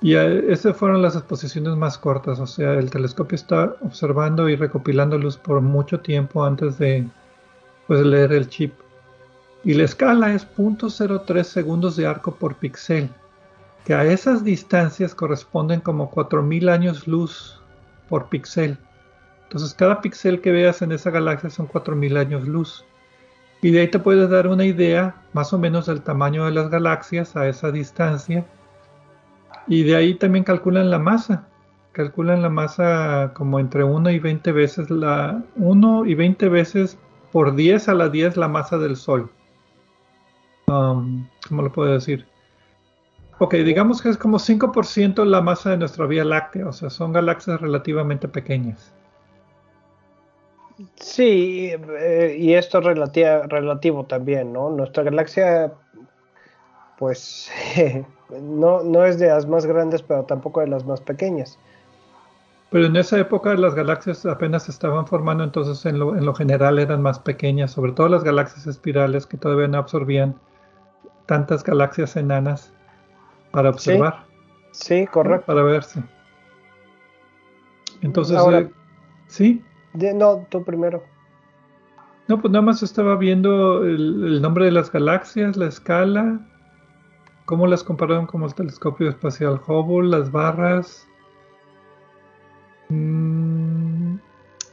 [0.00, 2.38] Y esas fueron las exposiciones más cortas.
[2.38, 7.08] O sea, el telescopio está observando y recopilando luz por mucho tiempo antes de
[7.86, 8.74] pues, leer el chip.
[9.64, 13.10] Y la escala es 0.03 segundos de arco por píxel,
[13.84, 17.60] que a esas distancias corresponden como 4000 años luz
[18.08, 18.78] por píxel.
[19.48, 22.84] Entonces cada píxel que veas en esa galaxia son 4.000 años luz.
[23.62, 26.68] Y de ahí te puedes dar una idea más o menos del tamaño de las
[26.68, 28.44] galaxias a esa distancia.
[29.66, 31.48] Y de ahí también calculan la masa.
[31.92, 36.98] Calculan la masa como entre 1 y 20 veces la 1 y 20 veces
[37.32, 39.30] por 10 a la 10 la masa del Sol.
[40.66, 42.26] Um, ¿Cómo lo puedo decir?
[43.38, 47.14] Ok, digamos que es como 5% la masa de nuestra Vía Láctea, o sea, son
[47.14, 48.92] galaxias relativamente pequeñas.
[50.96, 54.70] Sí, eh, y esto es relativo también, ¿no?
[54.70, 55.72] Nuestra galaxia,
[56.98, 57.50] pues,
[58.30, 61.58] no, no es de las más grandes, pero tampoco de las más pequeñas.
[62.70, 66.34] Pero en esa época las galaxias apenas se estaban formando, entonces en lo, en lo
[66.34, 70.36] general eran más pequeñas, sobre todo las galaxias espirales que todavía no absorbían
[71.26, 72.72] tantas galaxias enanas
[73.52, 74.26] para observar.
[74.72, 75.46] Sí, correcto.
[75.46, 76.02] Para verse.
[78.02, 78.70] Entonces, eh,
[79.26, 79.64] ¿sí?
[79.94, 81.02] No, tú primero.
[82.28, 86.46] No, pues nada más estaba viendo el, nombre de las galaxias, la escala,
[87.46, 91.08] cómo las compararon con el telescopio espacial Hubble, las barras.
[92.90, 94.16] Mm,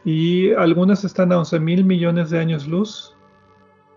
[0.04, 3.16] y algunas están a 11 mil millones de años luz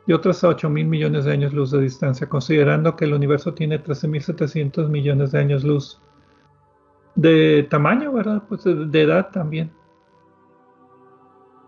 [0.07, 3.53] y otras a 8 mil millones de años luz de distancia, considerando que el universo
[3.55, 6.01] tiene 13.700 millones de años luz
[7.15, 8.43] de tamaño, ¿verdad?
[8.49, 9.71] Pues de, edad también.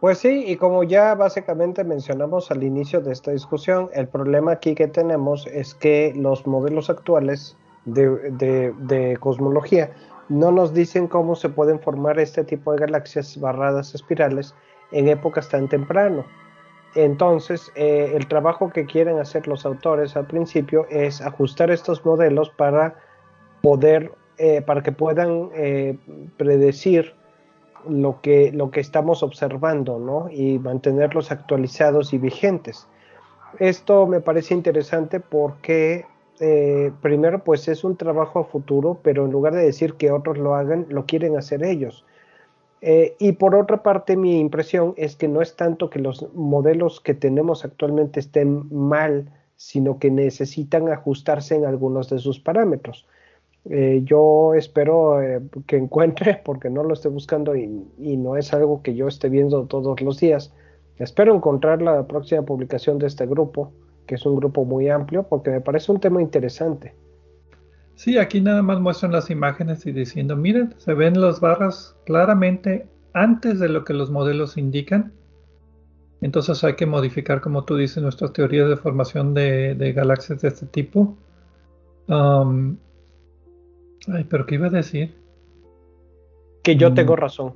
[0.00, 4.74] Pues sí, y como ya básicamente mencionamos al inicio de esta discusión, el problema aquí
[4.74, 9.90] que tenemos es que los modelos actuales de, cosmología
[10.30, 14.54] no nos dicen cómo se pueden formar este tipo de galaxias barradas espirales
[14.90, 16.24] en épocas tan temprano.
[16.94, 22.48] Entonces, eh, el trabajo que quieren hacer los autores al principio es ajustar estos modelos
[22.48, 22.94] para
[23.60, 25.98] poder, eh, para que puedan eh,
[26.38, 27.19] predecir
[27.88, 30.28] lo que, lo que estamos observando, ¿no?
[30.30, 32.86] Y mantenerlos actualizados y vigentes.
[33.58, 36.06] Esto me parece interesante porque,
[37.02, 40.54] primero, pues es un trabajo a futuro, pero en lugar de decir que otros lo
[40.54, 42.04] hagan, lo quieren hacer ellos.
[42.82, 47.00] Eh, y por otra parte, mi impresión es que no es tanto que los modelos
[47.00, 53.06] que tenemos actualmente estén mal, sino que necesitan ajustarse en algunos de sus parámetros.
[53.68, 57.68] Eh, yo espero eh, que encuentre, porque no lo estoy buscando y,
[58.16, 60.52] no es algo que yo esté viendo todos los días,
[60.96, 63.72] espero encontrar la próxima publicación de este grupo,
[64.06, 66.94] que es un grupo muy amplio, porque me parece un tema interesante.
[67.94, 72.86] Sí, aquí nada más muestran las imágenes y diciendo, miren, se ven las barras claramente
[73.12, 75.12] antes de lo que los modelos indican.
[76.22, 80.66] Entonces hay que modificar, como tú dices, nuestras teorías de formación de, galaxias de este
[80.66, 81.16] tipo.
[82.08, 82.76] Um,
[84.08, 85.14] ay, pero ¿qué iba a decir?
[86.62, 87.18] Que yo tengo mm.
[87.18, 87.54] razón.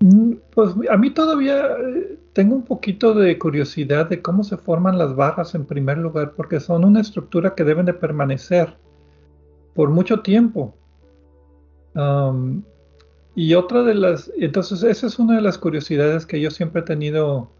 [0.00, 4.98] Mm, pues a mí todavía eh, tengo un poquito de curiosidad de cómo se forman
[4.98, 8.76] las barras en primer lugar, porque son una estructura que deben de permanecer
[9.74, 10.74] por mucho tiempo.
[13.34, 16.84] y otra de las, entonces esa es una de las curiosidades que yo siempre he
[16.84, 17.50] tenido,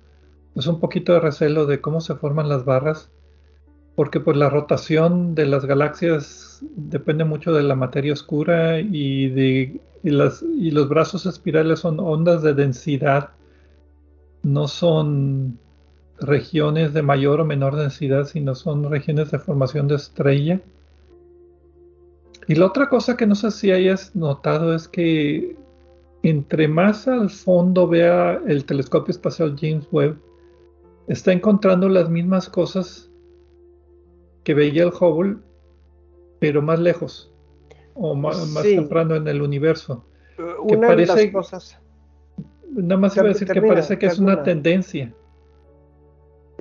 [0.54, 3.10] pues un poquito de recelo de cómo se forman las barras,
[3.96, 9.80] porque pues la rotación de las galaxias depende mucho de la materia oscura y de
[10.02, 13.30] y las y los brazos espirales son ondas de densidad,
[14.42, 15.58] no son
[16.20, 20.60] regiones de mayor o menor densidad, sino son regiones de formación de estrella.
[22.46, 25.56] Y la otra cosa que no sé si hayas notado es que
[26.22, 30.18] entre más al fondo vea el telescopio espacial James Webb,
[31.08, 33.05] está encontrando las mismas cosas
[34.46, 35.38] que veía el Hubble,
[36.38, 37.34] pero más lejos
[37.94, 40.06] o más, temprano en el universo.
[40.38, 41.80] Uh, una parece, de las cosas.
[42.70, 45.12] Nada más iba a decir que parece que es una tendencia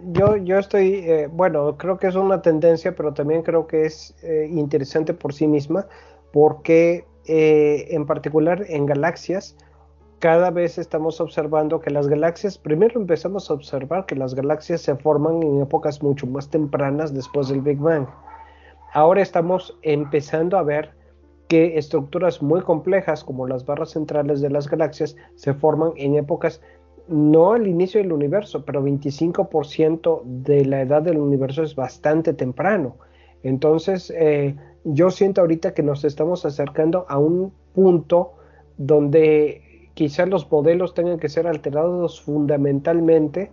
[0.03, 4.15] yo, yo estoy, eh, bueno, creo que es una tendencia, pero también creo que es
[4.23, 5.87] eh, interesante por sí misma,
[6.31, 9.55] porque eh, en particular en galaxias,
[10.25, 14.95] cada vez estamos observando que las galaxias, primero empezamos a observar que las galaxias se
[14.95, 18.07] forman en épocas mucho más tempranas después del Big Bang.
[18.91, 20.95] Ahora estamos empezando a ver
[21.47, 26.59] que estructuras muy complejas como las barras centrales de las galaxias se forman en épocas
[27.07, 32.95] no al inicio del universo, pero 25% de la edad del universo es bastante temprano.
[33.43, 38.31] Entonces, eh, yo siento ahorita que nos estamos acercando a un punto
[38.77, 39.64] donde
[39.95, 43.51] quizás los modelos tengan que ser alterados fundamentalmente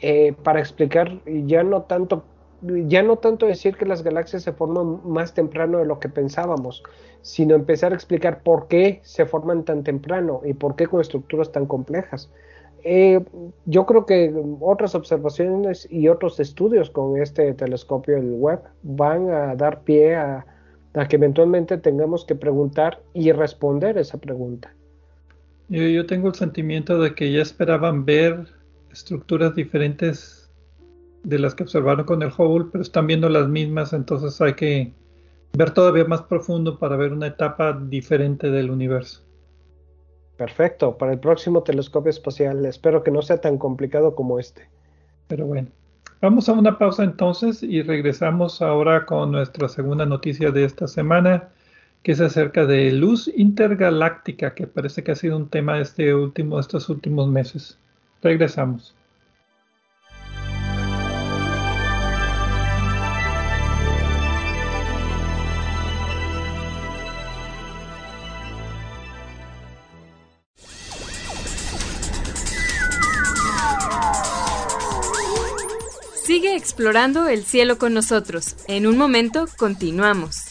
[0.00, 2.24] eh, para explicar ya no tanto
[2.62, 6.82] ya no tanto decir que las galaxias se forman más temprano de lo que pensábamos,
[7.20, 11.52] sino empezar a explicar por qué se forman tan temprano y por qué con estructuras
[11.52, 12.30] tan complejas.
[12.82, 13.20] Eh,
[13.64, 19.56] yo creo que otras observaciones y otros estudios con este telescopio el web van a
[19.56, 20.46] dar pie a,
[21.08, 24.72] que eventualmente tengamos que preguntar y responder esa pregunta.
[25.68, 28.46] Yo, tengo el sentimiento de que ya esperaban ver
[28.92, 30.48] estructuras diferentes
[31.24, 34.92] de las que observaron con el Hubble, pero están viendo las mismas, entonces hay que
[35.54, 39.22] ver todavía más profundo para ver una etapa diferente del universo.
[40.36, 42.64] Perfecto, para el próximo telescopio espacial.
[42.66, 44.68] Espero que no sea tan complicado como este.
[45.28, 45.68] Pero bueno,
[46.20, 51.48] vamos a una pausa entonces y regresamos ahora con nuestra segunda noticia de esta semana,
[52.06, 56.60] que es acerca de luz intergaláctica, que parece que ha sido un tema este último,
[56.60, 57.80] estos últimos meses.
[58.22, 58.94] Regresamos.
[76.22, 78.54] Sigue explorando el cielo con nosotros.
[78.68, 80.45] En un momento continuamos.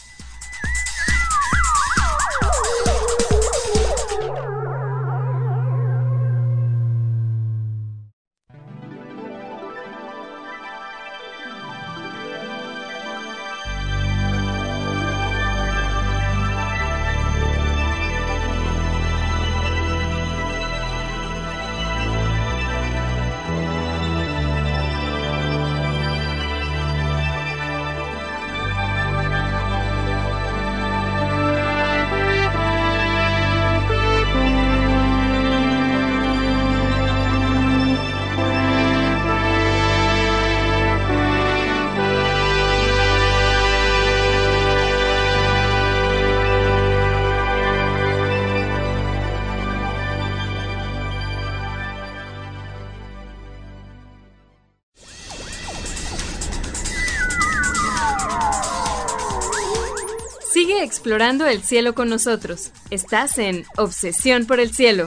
[61.06, 62.72] Explorando el cielo con nosotros.
[62.90, 65.06] Estás en Obsesión por el Cielo.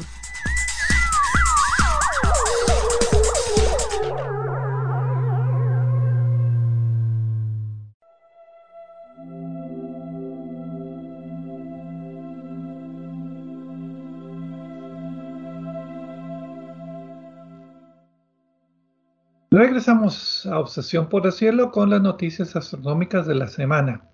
[19.52, 24.10] Regresamos a Obsesión por el Cielo con las noticias astronómicas de la semana.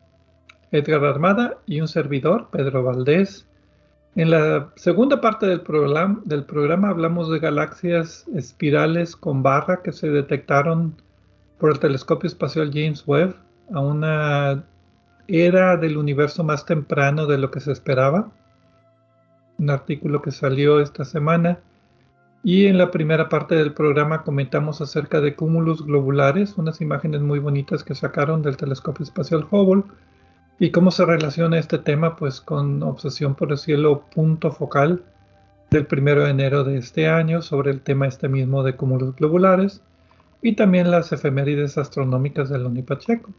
[0.71, 3.47] Edgar Armada y un servidor, Pedro Valdés.
[4.15, 9.91] En la segunda parte del programa, del programa hablamos de galaxias espirales con barra que
[9.91, 10.95] se detectaron
[11.59, 13.35] por el telescopio espacial James Webb
[13.73, 14.63] a una
[15.27, 18.31] era del universo más temprano de lo que se esperaba.
[19.57, 21.59] Un artículo que salió esta semana.
[22.43, 27.39] Y en la primera parte del programa comentamos acerca de cúmulos globulares, unas imágenes muy
[27.39, 29.83] bonitas que sacaron del telescopio espacial Hubble
[30.57, 35.03] ¿Y cómo se relaciona este tema pues con Obsesión por el Cielo punto focal
[35.69, 39.81] del primero de enero de este año sobre el tema este mismo de cúmulos globulares
[40.41, 43.31] y también las efemérides astronómicas de Loni Pacheco?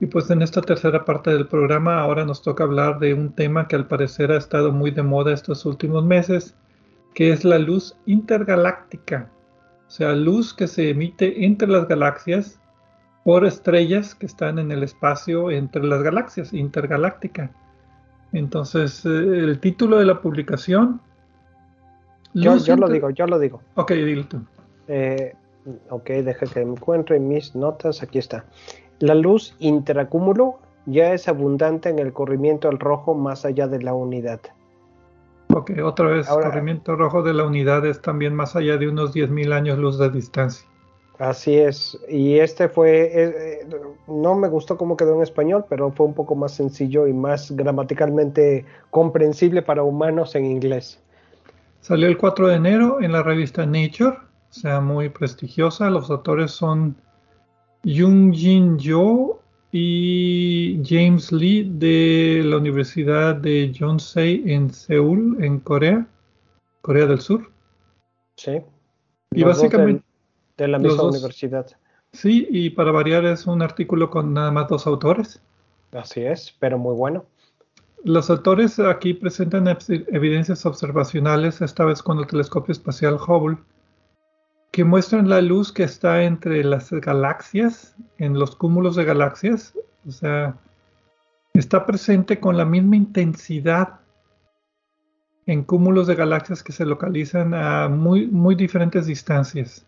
[0.00, 3.68] Y pues en esta tercera parte del programa ahora nos toca hablar de un tema
[3.68, 6.56] que al parecer ha estado muy de moda estos últimos meses,
[7.14, 9.30] que es la luz intergaláctica,
[9.86, 12.58] o sea, luz que se emite entre las galaxias
[13.24, 17.50] por estrellas que están en el espacio entre las galaxias, intergaláctica.
[18.32, 21.00] Entonces, eh, el título de la publicación...
[22.34, 23.60] Yo, lo digo, yo lo digo.
[23.74, 24.40] Ok, dilo tú.
[24.88, 25.34] Eh,
[25.90, 28.02] ok, deja que me encuentre mis notas.
[28.02, 28.46] Aquí está.
[29.00, 33.92] La luz interacúmulo ya es abundante en el corrimiento al rojo más allá de la
[33.92, 34.40] unidad.
[35.54, 39.14] Ok, otra vez, el corrimiento rojo de la unidad es también más allá de unos
[39.14, 40.66] 10.000 años luz de distancia.
[41.22, 43.66] Así es, y este fue, eh, eh,
[44.08, 47.52] no me gustó cómo quedó en español, pero fue un poco más sencillo y más
[47.52, 51.00] gramaticalmente comprensible para humanos en inglés.
[51.80, 55.90] Salió el 4 de enero en la revista Nature, o sea, muy prestigiosa.
[55.90, 56.96] Los autores son
[57.84, 66.04] Jung Jin Jo y James Lee de la Universidad de Yonsei en Seúl, en Corea,
[66.80, 67.48] Corea del Sur.
[68.34, 68.60] Sí.
[69.30, 70.02] Y básicamente
[70.56, 71.66] de la misma universidad.
[72.12, 75.40] Sí, y para variar es un artículo con nada más dos autores.
[75.92, 77.24] Así es, pero muy bueno.
[78.04, 83.58] Los autores aquí presentan evidencias observacionales, esta vez con el telescopio espacial Hubble,
[84.72, 89.74] que muestran la luz que está entre las galaxias, en los cúmulos de galaxias,
[90.06, 90.56] o sea,
[91.54, 94.00] está presente con la misma intensidad
[95.46, 99.86] en cúmulos de galaxias que se localizan a muy, muy diferentes distancias.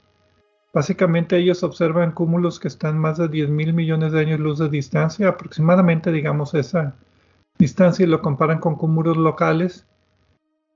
[0.75, 4.69] Básicamente ellos observan cúmulos que están más de 10 mil millones de años luz de
[4.69, 6.97] distancia, aproximadamente digamos esa
[7.59, 9.87] distancia y lo comparan con cúmulos locales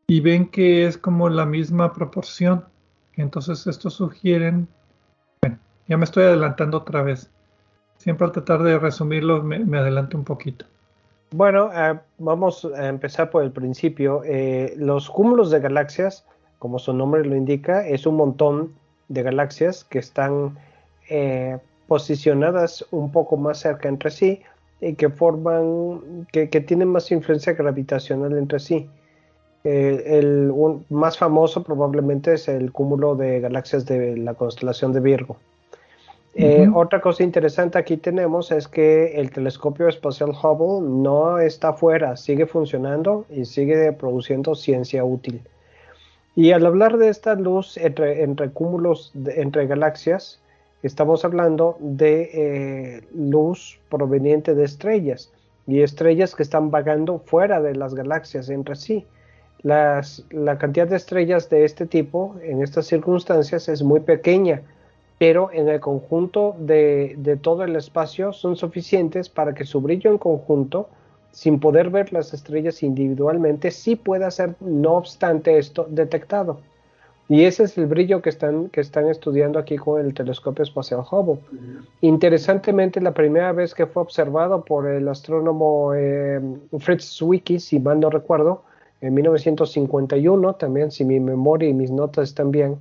[0.07, 2.65] y ven que es como la misma proporción.
[3.15, 4.69] Entonces esto sugieren,
[5.43, 7.29] bueno, ya me estoy adelantando otra vez.
[7.97, 10.65] Siempre al tratar de resumirlo me, adelanto un poquito.
[11.33, 14.23] Bueno, eh, vamos a empezar por el principio.
[14.25, 16.25] Eh, los cúmulos de galaxias,
[16.61, 18.78] como su nombre lo indica, es un montón
[19.09, 20.59] de galaxias que están
[21.09, 24.43] eh, posicionadas un poco más cerca entre sí
[24.81, 28.89] y que forman, que, tienen más influencia gravitacional entre sí.
[29.65, 30.53] Eh, el
[30.89, 35.37] más famoso probablemente es el cúmulo de galaxias de la constelación de Virgo.
[36.35, 42.17] Eh, otra cosa interesante aquí tenemos es que el telescopio espacial Hubble no está fuera,
[42.17, 45.43] sigue funcionando y sigue produciendo ciencia útil.
[46.39, 50.41] Y al hablar de esta luz entre, cúmulos, entre galaxias,
[50.85, 55.33] estamos hablando de eh, luz proveniente de estrellas
[55.67, 59.05] y estrellas que están vagando fuera de las galaxias entre sí.
[59.65, 60.05] La
[60.61, 64.63] cantidad de estrellas de este tipo en estas circunstancias es muy pequeña,
[65.19, 70.13] pero en el conjunto de, de todo el espacio son suficientes para que su brillo
[70.13, 70.89] en conjunto
[71.33, 76.61] sin poder ver las estrellas individualmente, sí puede ser, no obstante esto, detectado.
[77.29, 81.03] Y ese es el brillo que están, que están estudiando aquí con el telescopio espacial
[81.11, 81.41] Hubble.
[82.01, 86.41] Interesantemente, la primera vez que fue observado por el astrónomo eh,
[86.79, 88.63] Fritz Zwicky, si mal no recuerdo,
[89.03, 92.79] en 1951, también si mi memoria y mis notas están bien,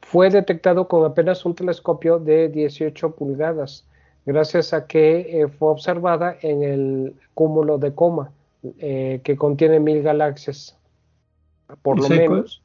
[0.00, 3.84] fue detectado con apenas un telescopio de 18 pulgadas
[4.26, 8.32] gracias a que eh, fue observada en el cúmulo de coma,
[8.78, 10.76] eh, que contiene mil galaxias,
[11.82, 12.62] por lo menos.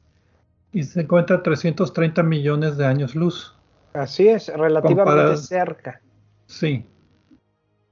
[0.72, 3.54] Y se encuentra 330 millones de años luz.
[3.94, 6.00] Así es, relativamente cerca.
[6.46, 6.84] Sí.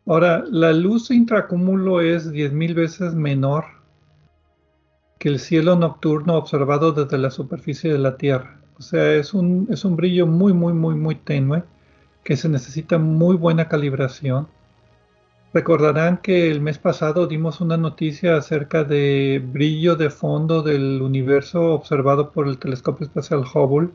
[0.07, 3.65] Ahora, la luz intracúmulo es 10.000 veces menor
[5.19, 8.61] que el cielo nocturno observado desde la superficie de la Tierra.
[8.77, 11.63] O sea, es un, es un brillo muy, muy, muy, muy tenue
[12.25, 14.49] que se necesita muy buena calibración.
[15.53, 21.75] Recordarán que el mes pasado dimos una noticia acerca de brillo de fondo del universo
[21.75, 23.91] observado por el telescopio espacial Hubble.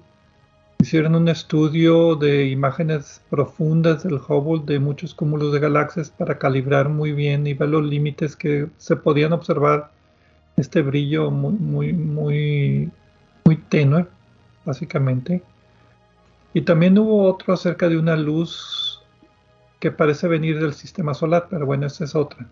[0.79, 6.87] Hicieron un estudio de imágenes profundas del Hubble de muchos cúmulos de galaxias para calibrar
[6.87, 9.91] muy bien y ver los límites que se podían observar.
[10.55, 12.91] Este brillo muy, muy, muy,
[13.43, 14.05] muy tenue,
[14.63, 15.41] básicamente.
[16.53, 19.01] Y también hubo otro acerca de una luz
[19.79, 22.47] que parece venir del sistema solar, pero bueno, esa es otra.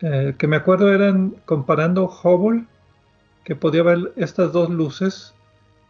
[0.00, 2.66] Eh, que me acuerdo eran comparando Hubble,
[3.44, 5.34] que podía ver estas dos luces,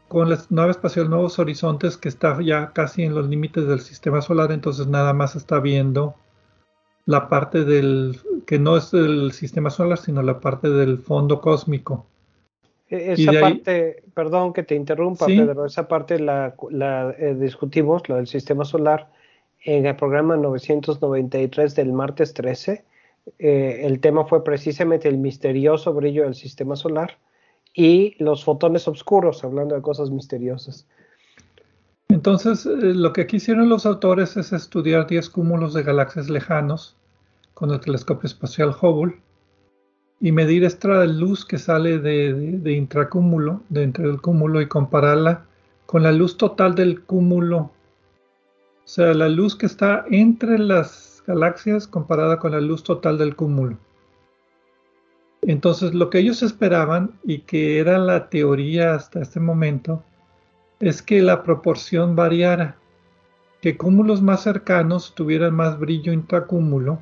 [0.09, 4.21] con la nave espacial Nuevos Horizontes, que está ya casi en los límites del sistema
[4.21, 6.15] solar, entonces nada más está viendo
[7.07, 12.07] la parte del que no es del sistema solar, sino la parte del fondo cósmico.
[12.93, 16.55] E, esa parte, perdón que te interrumpa, Pedro, esa parte la,
[17.19, 19.09] eh, discutimos, lo del sistema solar,
[19.65, 22.85] en el programa 993 del martes 13.
[23.39, 27.17] Eh, el tema fue precisamente el misterioso brillo del sistema solar
[27.73, 30.87] y los fotones oscuros, hablando de cosas misteriosas.
[32.11, 36.95] Entonces, eh, lo que quisieron los autores es estudiar 10 cúmulos de galaxias lejanos
[37.55, 39.15] con el telescopio espacial Hubble
[40.23, 45.45] y medir esta luz que sale de, intracúmulo, de entre el cúmulo y compararla
[45.85, 47.59] con la luz total del cúmulo.
[47.59, 47.73] O
[48.89, 53.77] sea, la luz que está entre las galaxias comparada con la luz total del cúmulo.
[55.43, 60.05] Entonces, lo que ellos esperaban y que era la teoría hasta este momento
[60.79, 62.77] es que la proporción variara,
[63.61, 67.01] que cúmulos más cercanos tuvieran más brillo intracúmulo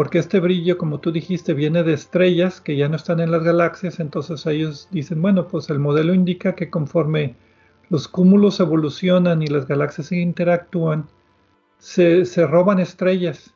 [0.00, 3.44] porque este brillo, como tú dijiste, viene de estrellas que ya no están en las
[3.44, 7.36] galaxias, entonces ellos dicen, bueno, pues el modelo indica que conforme
[7.90, 11.06] los cúmulos evolucionan y las galaxias interactúan,
[11.76, 13.52] se, roban estrellas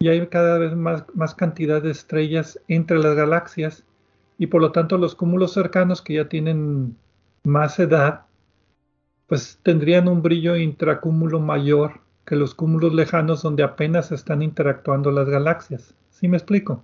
[0.00, 3.84] y hay cada vez más, más cantidad de estrellas entre las galaxias
[4.38, 6.96] y por lo tanto los cúmulos cercanos que ya tienen
[7.44, 8.22] más edad,
[9.28, 15.28] pues tendrían un brillo intracúmulo mayor que los cúmulos lejanos donde apenas están interactuando las
[15.28, 15.94] galaxias.
[16.10, 16.82] ¿Sí me explico?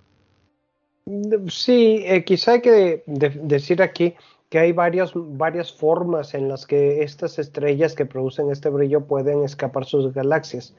[1.49, 4.15] Sí, eh, quizá hay que decir aquí
[4.51, 9.43] que hay varias, varias formas en las que estas estrellas que producen este brillo pueden
[9.43, 10.77] escapar sus galaxias.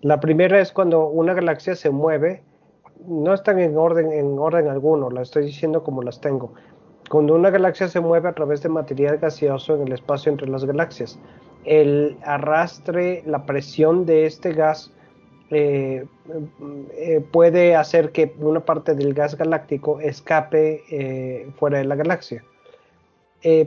[0.00, 2.42] La primera es cuando una galaxia se mueve,
[3.06, 6.54] no están en orden, en orden alguno, la estoy diciendo como las tengo.
[7.08, 10.64] Cuando una galaxia se mueve a través de material gaseoso en el espacio entre las
[10.64, 11.18] galaxias,
[11.64, 14.92] el arrastre, la presión de este gas
[15.50, 16.06] eh,
[16.96, 22.42] eh, puede hacer que una parte del gas galáctico escape eh, fuera de la galaxia.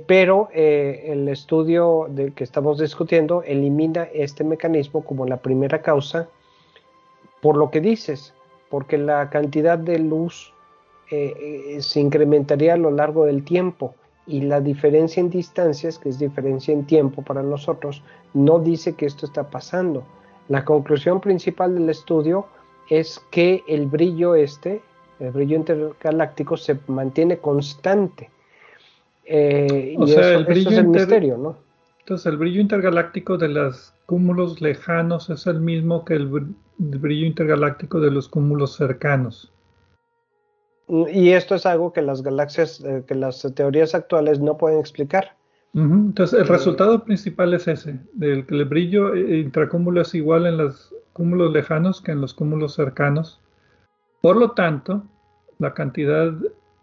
[0.08, 6.30] pero el estudio del que estamos discutiendo elimina este mecanismo como la primera causa
[7.42, 8.34] por lo que dices,
[8.70, 10.54] porque la cantidad de luz
[11.10, 13.94] se incrementaría a lo largo del tiempo
[14.28, 18.02] y la diferencia en distancias, que es diferencia en tiempo para nosotros,
[18.34, 20.04] no dice que esto está pasando.
[20.50, 22.48] La conclusión principal del estudio
[22.90, 24.82] es que el brillo este,
[25.20, 28.30] el brillo intergaláctico, se mantiene constante.
[29.26, 31.58] Eh, o sea, el brillo es el misterio, ¿no?
[32.00, 36.28] Entonces, el brillo intergaláctico de los cúmulos lejanos es el mismo que el,
[36.78, 39.52] brillo intergaláctico de los cúmulos cercanos.
[40.88, 45.36] Y esto es algo que las galaxias, eh, que las teorías actuales no pueden explicar.
[45.74, 50.46] Entonces, el eh, resultado principal es ese, del que el brillo eh, intracúmulo es igual
[50.46, 53.42] en los cúmulos lejanos que en los cúmulos cercanos.
[54.22, 55.04] Por lo tanto,
[55.60, 56.32] la cantidad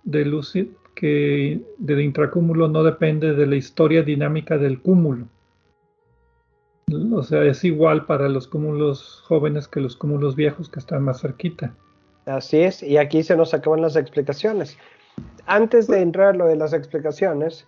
[0.04, 0.52] de luz
[0.94, 5.26] que del intracúmulo no depende de la historia dinámica del cúmulo.
[7.12, 11.20] O sea, es igual para los cúmulos jóvenes que los cúmulos viejos que están más
[11.22, 11.74] cerquita.
[12.26, 14.78] Así es, y aquí se nos acaban las explicaciones.
[15.46, 17.66] Antes de entrar a lo de las explicaciones,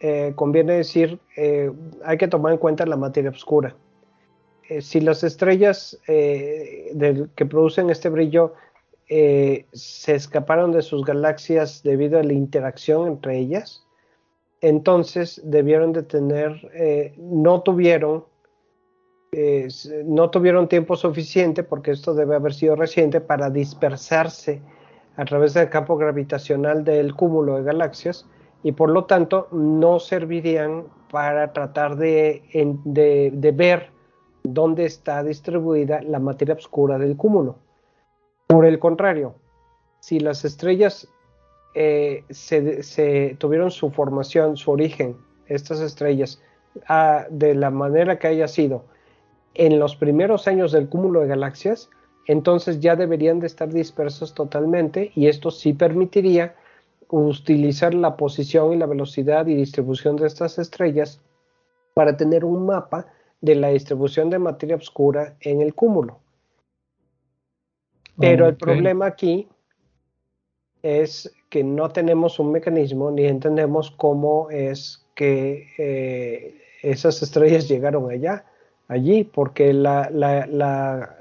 [0.00, 1.72] eh, conviene decir, eh,
[2.04, 3.74] hay que tomar en cuenta la materia oscura.
[4.68, 8.54] Eh, si las estrellas que producen este brillo
[9.08, 13.82] se escaparon de sus galaxias debido a la interacción entre ellas,
[14.60, 18.24] entonces debieron de tener, no tuvieron,
[20.04, 24.62] no tuvieron tiempo suficiente, porque esto debe haber sido reciente, para dispersarse
[25.16, 28.26] a través del campo gravitacional del cúmulo de galaxias
[28.62, 32.42] y por lo tanto no servirían para tratar de,
[33.54, 33.90] ver
[34.44, 37.58] dónde está distribuida la materia oscura del cúmulo.
[38.46, 39.34] Por el contrario,
[40.00, 41.08] si las estrellas
[41.74, 45.16] eh, se, tuvieron su formación, su origen,
[45.46, 46.40] estas estrellas,
[46.88, 48.84] ah, de la manera que haya sido
[49.58, 51.90] en los primeros años del cúmulo de galaxias,
[52.26, 56.54] entonces ya deberían de estar dispersos totalmente y esto sí permitiría
[57.08, 61.20] utilizar la posición y la velocidad y distribución de estas estrellas
[61.94, 63.06] para tener un mapa
[63.40, 66.20] de la distribución de materia oscura en el cúmulo.
[68.18, 69.48] Pero el problema aquí
[70.82, 78.10] es que no tenemos un mecanismo ni entendemos cómo es que eh, esas estrellas llegaron
[78.10, 78.44] allá,
[78.88, 81.14] allí, porque la,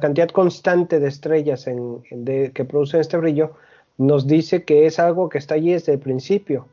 [0.00, 3.52] cantidad constante de estrellas que producen este brillo
[3.98, 6.68] nos dice que es algo que está allí desde el principio,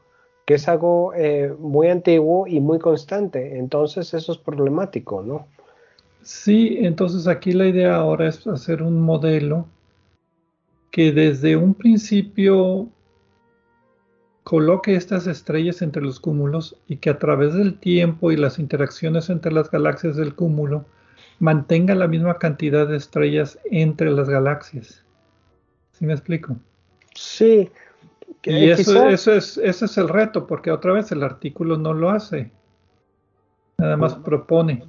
[0.45, 3.57] que es algo eh, muy antiguo y muy constante.
[3.57, 5.47] Entonces eso es problemático, ¿no?
[6.21, 9.67] Sí, entonces aquí la idea ahora es hacer un modelo
[10.89, 12.88] que desde un principio
[14.43, 19.29] coloque estas estrellas entre los cúmulos y que a través del tiempo y las interacciones
[19.29, 20.85] entre las galaxias del cúmulo
[21.39, 25.03] mantenga la misma cantidad de estrellas entre las galaxias.
[25.93, 26.55] ¿Sí me explico?
[27.15, 27.71] Sí.
[28.43, 32.09] Y eso, eso es, ese es el reto, porque otra vez el artículo no lo
[32.09, 32.51] hace.
[33.77, 34.83] Nada más propone.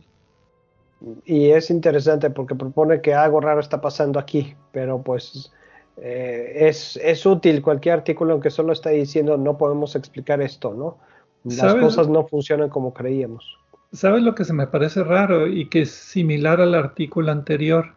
[1.24, 5.52] Y es interesante porque propone que algo raro está pasando aquí, pero pues
[5.96, 10.98] eh, es, útil cualquier artículo que solo está diciendo no podemos explicar esto, ¿no?
[11.44, 13.58] Las cosas no funcionan como creíamos.
[13.92, 17.94] ¿Sabes lo que se me parece raro y que es similar al artículo anterior?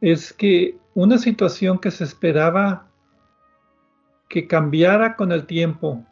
[0.00, 2.86] Es que una situación que se esperaba
[4.32, 6.02] que cambiara con el tiempo.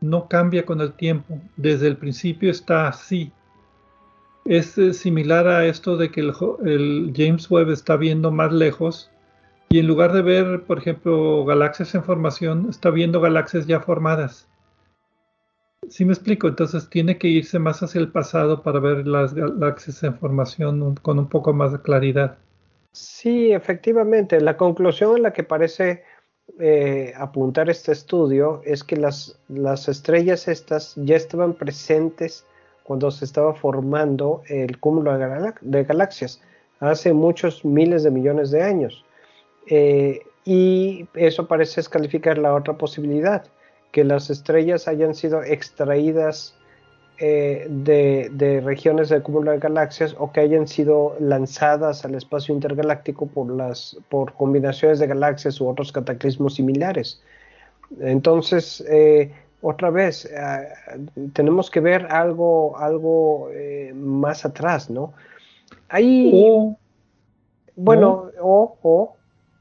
[0.00, 1.38] No cambia con el tiempo.
[1.56, 3.30] Desde el principio está así.
[4.46, 9.10] Es eh, similar a esto de que el, James Webb está viendo más lejos
[9.76, 14.48] y en lugar de ver, por ejemplo, galaxias en formación, está viendo galaxias ya formadas.
[15.90, 16.48] ¿Sí me explico?
[16.48, 21.18] Entonces tiene que irse más hacia el pasado para ver las galaxias en formación con
[21.18, 22.38] un poco más de claridad.
[22.92, 24.40] Sí, efectivamente.
[24.40, 26.04] La conclusión en la que parece
[26.58, 32.46] eh, apuntar este estudio es que las, las estrellas estas ya estaban presentes
[32.82, 35.12] cuando se estaba formando el cúmulo
[35.60, 36.40] de, galaxias,
[36.80, 39.05] hace muchos miles de millones de años.
[39.66, 43.44] Eh, y eso parece descalificar la otra posibilidad,
[43.90, 46.56] que las estrellas hayan sido extraídas
[47.18, 53.26] eh, de, regiones del cúmulo de galaxias o que hayan sido lanzadas al espacio intergaláctico
[53.26, 57.22] por, las, por combinaciones de galaxias u otros cataclismos similares.
[58.00, 60.68] Entonces, eh, otra vez, eh,
[61.32, 63.48] tenemos que ver algo, algo
[63.94, 65.14] más atrás, ¿no?
[65.88, 66.76] Ahí, o,
[67.76, 69.15] bueno, o, o,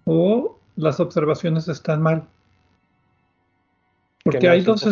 [0.06, 2.24] o las observaciones están mal.
[4.24, 4.84] Porque hay dos,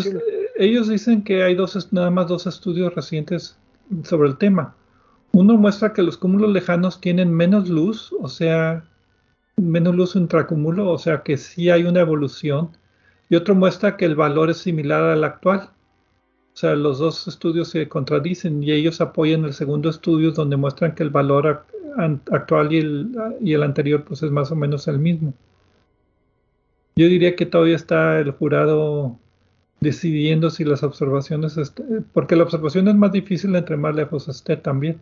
[0.56, 3.58] ellos dicen que hay dos, nada más dos estudios recientes
[4.04, 4.76] sobre el tema.
[5.32, 8.86] Uno muestra que los cúmulos lejanos tienen menos luz, o sea,
[9.58, 12.70] menos luz intracúmulo, o sea que sí hay una evolución.
[13.30, 15.70] Y otro muestra que el valor es similar al actual.
[16.54, 20.94] O sea, los dos estudios se contradicen y ellos apoyan el segundo estudio donde muestran
[20.94, 21.66] que el valor
[22.32, 25.34] actual y el, y el anterior pues es más o menos el mismo.
[26.96, 29.18] Yo diría que todavía está el jurado
[29.80, 31.60] decidiendo si las observaciones,
[32.14, 35.00] porque la observación es más difícil entre más lejos esté también.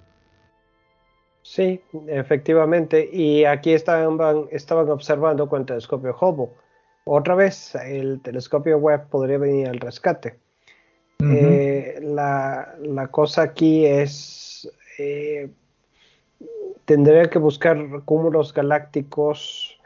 [1.43, 3.09] Sí, efectivamente.
[3.11, 6.49] Y aquí estaban, estaban observando con el telescopio Hubble.
[7.03, 10.39] Otra vez, el telescopio Webb podría venir al rescate.
[11.23, 15.49] Eh, la, cosa aquí es, eh,
[16.91, 19.79] tendría que buscar cúmulos galácticos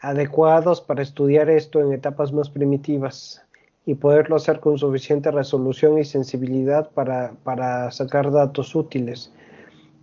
[0.00, 3.42] adecuados para estudiar esto en etapas más primitivas
[3.84, 9.30] y poderlo hacer con suficiente resolución y sensibilidad para, sacar datos útiles.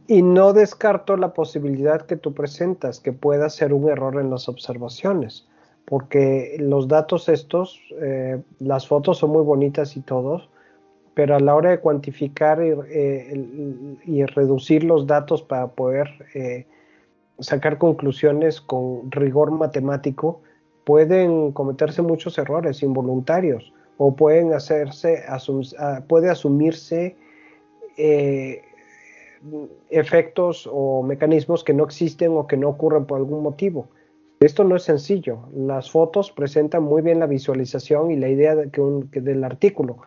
[0.05, 4.47] Y no descarto la posibilidad que tú presentas, que pueda ser un error en las
[4.47, 5.47] observaciones,
[5.85, 10.49] porque los datos estos, eh, las fotos son muy bonitas y todos,
[11.13, 16.65] pero a la hora de cuantificar y, eh, reducir los datos para poder eh,
[17.39, 20.41] sacar conclusiones con rigor matemático,
[20.83, 25.23] pueden cometerse muchos errores involuntarios o pueden hacerse,
[26.07, 27.15] puede asumirse
[29.89, 33.87] efectos o mecanismos que no existen o que no ocurren por algún motivo.
[34.39, 35.39] Esto no es sencillo.
[35.55, 39.99] Las fotos presentan muy bien la visualización y la idea del artículo,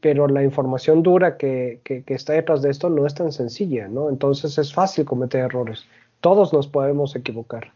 [0.00, 4.08] pero la información dura que, está detrás de esto no es tan sencilla, ¿no?
[4.08, 5.84] Entonces es fácil cometer errores.
[6.20, 7.72] Todos nos podemos equivocar.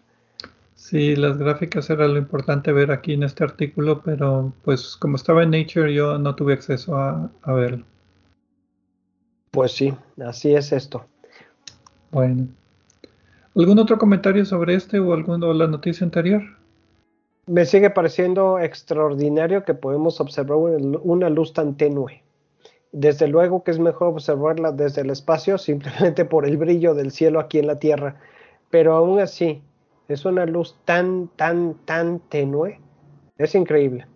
[0.74, 5.42] Sí, las gráficas era lo importante ver aquí en este artículo, pero pues como estaba
[5.42, 7.84] en Nature yo no tuve acceso a verlo.
[9.52, 9.94] Pues sí,
[10.24, 11.04] así es esto.
[12.10, 12.48] Bueno.
[13.54, 16.42] ¿Algún otro comentario sobre este o alguna la noticia anterior?
[17.46, 22.22] Me sigue pareciendo extraordinario que podemos observar una luz tan tenue.
[22.92, 27.40] Desde luego que es mejor observarla desde el espacio simplemente por el brillo del cielo
[27.40, 28.20] aquí en la Tierra,
[28.70, 29.62] pero aún así
[30.08, 32.78] es una luz tan, tan, tan tenue.
[33.38, 34.06] Es increíble.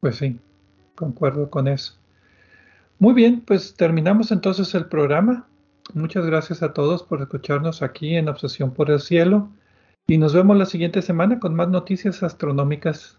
[0.00, 0.38] Pues sí,
[0.94, 1.94] concuerdo con eso.
[3.00, 5.48] Muy bien, pues terminamos entonces el programa.
[5.94, 9.48] Muchas gracias a todos por escucharnos aquí en Obsesión por el Cielo
[10.10, 13.18] y nos vemos la siguiente semana con más noticias astronómicas.